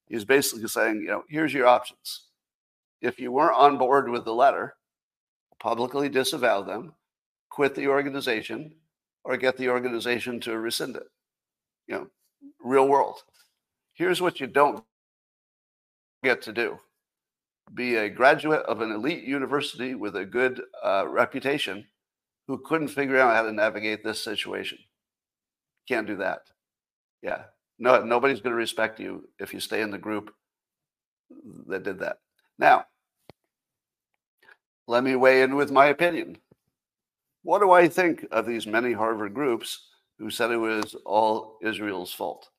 [0.08, 2.26] He's basically saying, you know, here's your options.
[3.02, 4.76] If you weren't on board with the letter,
[5.60, 6.94] publicly disavow them,
[7.50, 8.76] quit the organization,
[9.26, 11.08] or get the organization to rescind it.
[11.88, 12.08] You know,
[12.64, 13.24] real world.
[13.94, 14.84] Here's what you don't
[16.24, 16.80] get to do
[17.74, 21.88] be a graduate of an elite university with a good uh, reputation
[22.48, 24.78] who couldn't figure out how to navigate this situation.
[25.88, 26.42] Can't do that.
[27.24, 27.46] Yeah.
[27.80, 30.32] No, nobody's going to respect you if you stay in the group
[31.68, 32.20] that did that.
[32.60, 32.86] Now,
[34.88, 36.38] let me weigh in with my opinion.
[37.46, 42.12] What do I think of these many Harvard groups who said it was all Israel's
[42.12, 42.50] fault?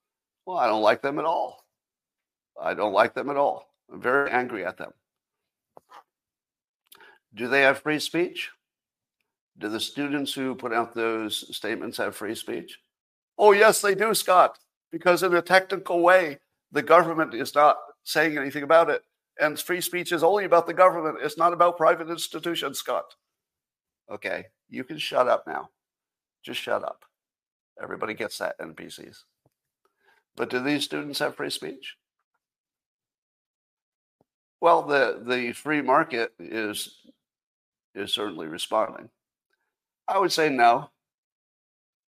[0.46, 1.64] Well, I don't like them at all.
[2.62, 3.74] I don't like them at all.
[3.92, 4.92] I'm very angry at them.
[7.34, 8.52] Do they have free speech?
[9.58, 12.78] Do the students who put out those statements have free speech?
[13.36, 14.56] Oh, yes, they do, Scott,
[14.92, 16.38] because in a technical way,
[16.70, 19.02] the government is not saying anything about it.
[19.40, 21.18] And free speech is only about the government.
[21.24, 23.16] It's not about private institutions, Scott.
[24.08, 25.70] Okay, you can shut up now.
[26.42, 27.04] Just shut up.
[27.82, 29.24] Everybody gets that, NPCs.
[30.36, 31.96] But do these students have free speech?
[34.60, 37.00] Well, the, the free market is
[37.94, 39.08] is certainly responding.
[40.06, 40.90] I would say no.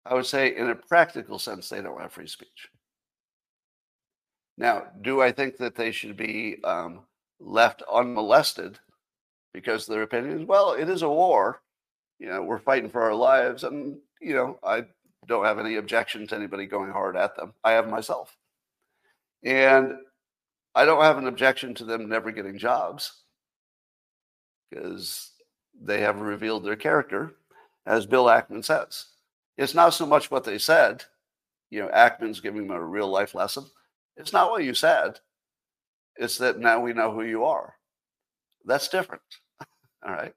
[0.06, 2.68] I would say, in a practical sense, they don't have free speech.
[4.56, 7.00] Now, do I think that they should be um,
[7.40, 8.78] left unmolested
[9.52, 10.46] because their opinions?
[10.46, 11.62] Well, it is a war.
[12.24, 14.86] You know, we're fighting for our lives, and you know, I
[15.26, 17.52] don't have any objection to anybody going hard at them.
[17.62, 18.34] I have myself,
[19.44, 19.96] and
[20.74, 23.24] I don't have an objection to them never getting jobs
[24.70, 25.32] because
[25.78, 27.34] they have revealed their character,
[27.84, 29.04] as Bill Ackman says.
[29.58, 31.04] It's not so much what they said.
[31.68, 33.66] You know, Ackman's giving them a real life lesson.
[34.16, 35.20] It's not what you said.
[36.16, 37.74] It's that now we know who you are.
[38.64, 39.20] That's different.
[40.06, 40.32] All right.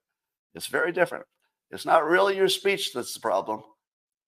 [0.54, 1.24] It's very different.
[1.70, 3.62] It's not really your speech that's the problem.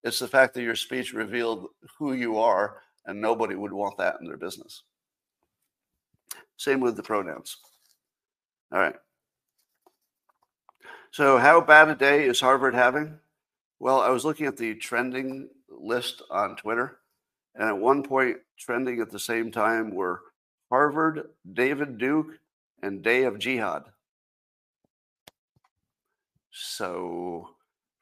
[0.03, 1.69] It's the fact that your speech revealed
[1.99, 4.83] who you are, and nobody would want that in their business.
[6.57, 7.57] Same with the pronouns.
[8.73, 8.95] All right.
[11.11, 13.19] So, how bad a day is Harvard having?
[13.79, 16.99] Well, I was looking at the trending list on Twitter,
[17.55, 20.21] and at one point, trending at the same time were
[20.71, 22.39] Harvard, David Duke,
[22.83, 23.85] and Day of Jihad.
[26.53, 27.51] So,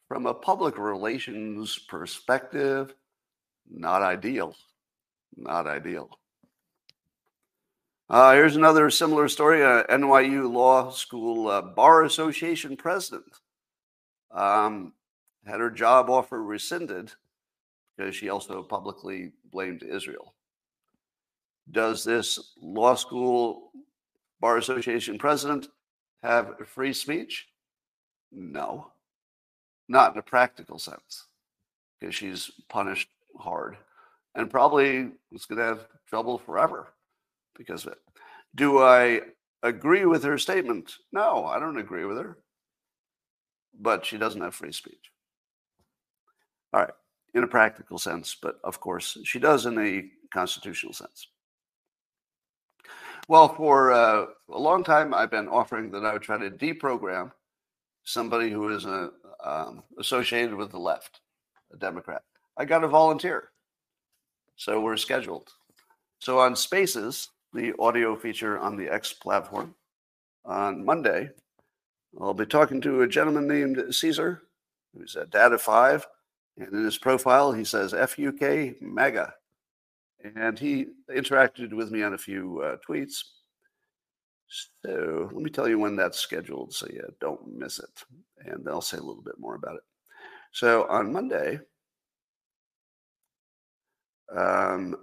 [0.06, 2.94] from a public relations perspective,
[3.70, 4.56] not ideal.
[5.36, 6.18] Not ideal.
[8.10, 9.62] Uh, here's another similar story.
[9.62, 13.40] Uh, NYU Law School uh, Bar Association president
[14.30, 14.94] um,
[15.46, 17.12] had her job offer rescinded
[17.96, 20.34] because she also publicly blamed Israel.
[21.70, 23.72] Does this law school
[24.40, 25.68] bar association president
[26.22, 27.47] have free speech?
[28.30, 28.92] No,
[29.88, 31.26] not in a practical sense,
[31.98, 33.08] because she's punished
[33.38, 33.76] hard
[34.34, 36.88] and probably is going to have trouble forever
[37.56, 37.98] because of it.
[38.54, 39.20] Do I
[39.62, 40.92] agree with her statement?
[41.12, 42.38] No, I don't agree with her.
[43.80, 45.12] But she doesn't have free speech.
[46.72, 46.90] All right,
[47.34, 51.28] in a practical sense, but of course she does in a constitutional sense.
[53.28, 57.32] Well, for uh, a long time, I've been offering that I would try to deprogram
[58.08, 59.10] somebody who is a,
[59.44, 61.20] um, associated with the left,
[61.72, 62.22] a Democrat.
[62.56, 63.50] I got a volunteer.
[64.56, 65.50] So we're scheduled.
[66.18, 69.74] So on Spaces, the audio feature on the X platform,
[70.44, 71.30] on Monday,
[72.20, 74.42] I'll be talking to a gentleman named Caesar,
[74.96, 76.06] who's at Data 5.
[76.56, 79.34] And in his profile, he says FUK MAGA.
[80.34, 83.22] And he interacted with me on a few uh, tweets.
[84.48, 88.04] So let me tell you when that's scheduled so you don't miss it.
[88.46, 89.82] And I'll say a little bit more about it.
[90.52, 91.60] So on Monday,
[94.34, 94.96] um,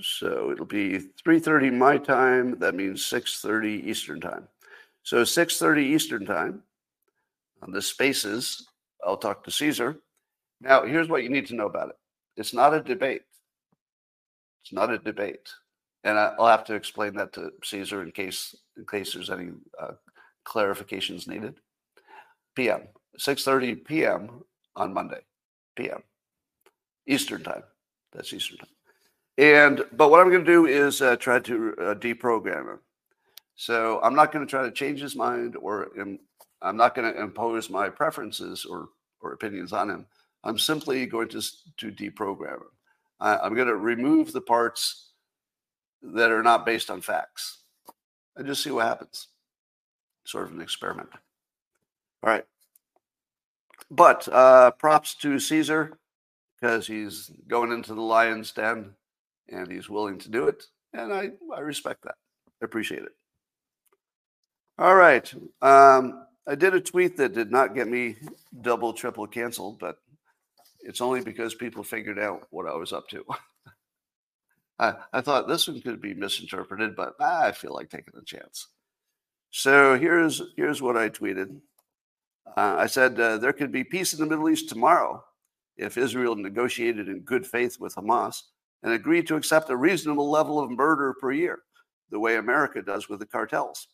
[0.00, 2.58] so it'll be 3.30 my time.
[2.60, 4.46] That means 6.30 Eastern time.
[5.02, 6.62] So 6.30 Eastern time
[7.62, 8.68] on the spaces,
[9.04, 9.96] I'll talk to Caesar.
[10.60, 11.96] Now, here's what you need to know about it.
[12.36, 13.22] It's not a debate.
[14.62, 15.50] It's not a debate
[16.04, 19.50] and I'll have to explain that to Caesar in case in case there's any
[19.80, 19.92] uh,
[20.46, 21.56] clarifications needed.
[22.54, 22.82] PM,
[23.18, 24.44] 6:30 p.m.
[24.76, 25.20] on Monday,
[25.76, 26.02] p.m.
[27.06, 27.64] Eastern time.
[28.12, 28.68] That's Eastern time.
[29.38, 32.78] And but what I'm going to do is uh, try to uh, deprogram him.
[33.56, 36.20] So I'm not going to try to change his mind, or Im-
[36.62, 38.90] I'm not going to impose my preferences or
[39.20, 40.06] or opinions on him.
[40.44, 41.40] I'm simply going to
[41.78, 42.70] to deprogram him.
[43.20, 45.13] I, I'm going to remove the parts
[46.12, 47.58] that are not based on facts
[48.36, 49.28] and just see what happens.
[50.24, 51.08] Sort of an experiment.
[52.22, 52.44] All right.
[53.90, 55.98] But uh, props to Caesar
[56.60, 58.94] because he's going into the lion's den
[59.48, 60.64] and he's willing to do it.
[60.92, 62.14] And I, I respect that.
[62.62, 63.12] I appreciate it.
[64.78, 65.32] All right.
[65.62, 68.16] Um, I did a tweet that did not get me
[68.60, 69.98] double, triple canceled, but
[70.80, 73.24] it's only because people figured out what I was up to.
[74.78, 78.68] I, I thought this one could be misinterpreted, but I feel like taking a chance.
[79.50, 81.60] So here's here's what I tweeted.
[82.56, 85.24] Uh, I said uh, there could be peace in the Middle East tomorrow
[85.76, 88.42] if Israel negotiated in good faith with Hamas
[88.82, 91.60] and agreed to accept a reasonable level of murder per year,
[92.10, 93.88] the way America does with the cartels.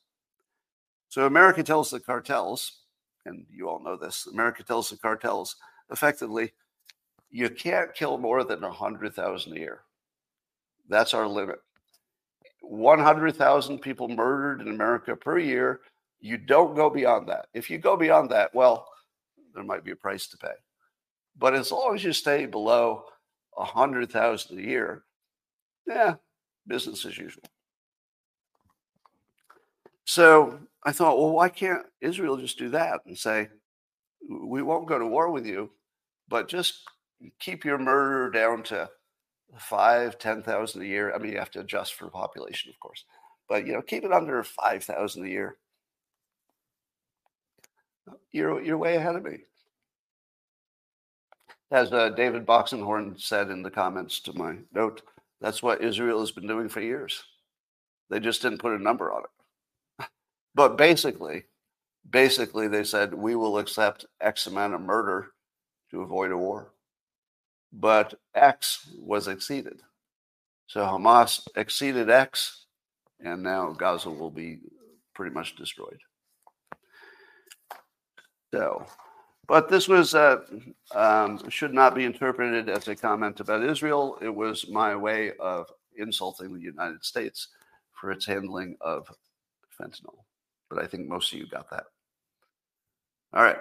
[1.09, 2.83] So America tells the cartels,
[3.25, 5.57] and you all know this, America tells the cartels
[5.91, 6.53] effectively,
[7.31, 9.81] you can't kill more than 100,000 a year.
[10.91, 11.61] That's our limit.
[12.63, 15.81] 100,000 people murdered in America per year.
[16.21, 17.47] You don't go beyond that.
[17.55, 18.87] If you go beyond that, well,
[19.55, 20.53] there might be a price to pay.
[21.39, 23.05] But as long as you stay below
[23.53, 25.05] 100,000 a year,
[25.87, 26.17] yeah,
[26.67, 27.45] business as usual.
[30.05, 33.49] So I thought, well, why can't Israel just do that and say,
[34.29, 35.71] we won't go to war with you,
[36.29, 36.83] but just
[37.39, 38.91] keep your murder down to
[39.59, 41.13] five, ten thousand a year.
[41.15, 43.05] I mean, you have to adjust for population, of course,
[43.49, 45.57] but you know, keep it under five thousand a year.
[48.33, 49.39] You're you're way ahead of me.
[51.71, 55.03] As uh, David Boxenhorn said in the comments to my note,
[55.41, 57.23] that's what Israel has been doing for years.
[58.09, 60.07] They just didn't put a number on it.
[60.55, 61.45] but basically,
[62.09, 65.29] basically, they said we will accept X amount of murder
[65.93, 66.73] to avoid a war
[67.73, 69.81] but X was exceeded.
[70.67, 72.67] So Hamas exceeded X,
[73.21, 74.59] and now Gaza will be
[75.15, 76.01] pretty much destroyed.
[78.53, 78.87] So,
[79.47, 80.43] but this was uh,
[80.95, 84.19] um, should not be interpreted as a comment about Israel.
[84.21, 87.49] It was my way of insulting the United States
[87.93, 89.11] for its handling of
[89.79, 90.25] fentanyl.
[90.69, 91.85] But I think most of you got that.
[93.33, 93.59] All right.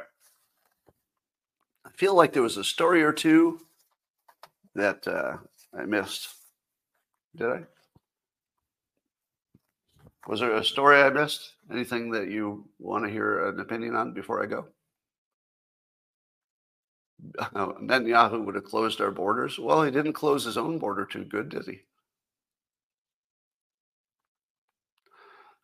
[1.85, 3.59] I feel like there was a story or two
[4.79, 5.37] that uh,
[5.77, 6.29] I missed.
[7.35, 7.61] Did I?
[10.27, 11.53] Was there a story I missed?
[11.71, 14.67] Anything that you want to hear an opinion on before I go?
[17.37, 17.47] Uh,
[17.81, 19.57] Netanyahu would have closed our borders.
[19.57, 21.81] Well, he didn't close his own border too good, did he?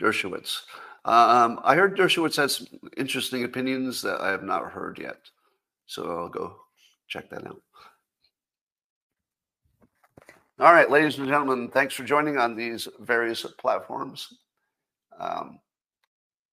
[0.00, 0.60] Dershowitz.
[1.04, 5.18] Um, I heard Dershowitz has some interesting opinions that I have not heard yet.
[5.86, 6.56] So I'll go
[7.08, 7.60] check that out.
[10.60, 14.32] All right, ladies and gentlemen, thanks for joining on these various platforms.
[15.18, 15.58] Um,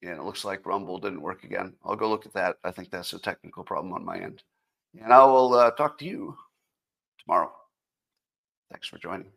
[0.02, 1.74] and it looks like Rumble didn't work again.
[1.86, 2.58] I'll go look at that.
[2.64, 4.42] I think that's a technical problem on my end.
[5.00, 6.36] And I will uh, talk to you
[7.24, 7.52] tomorrow.
[8.72, 9.32] Thanks for joining.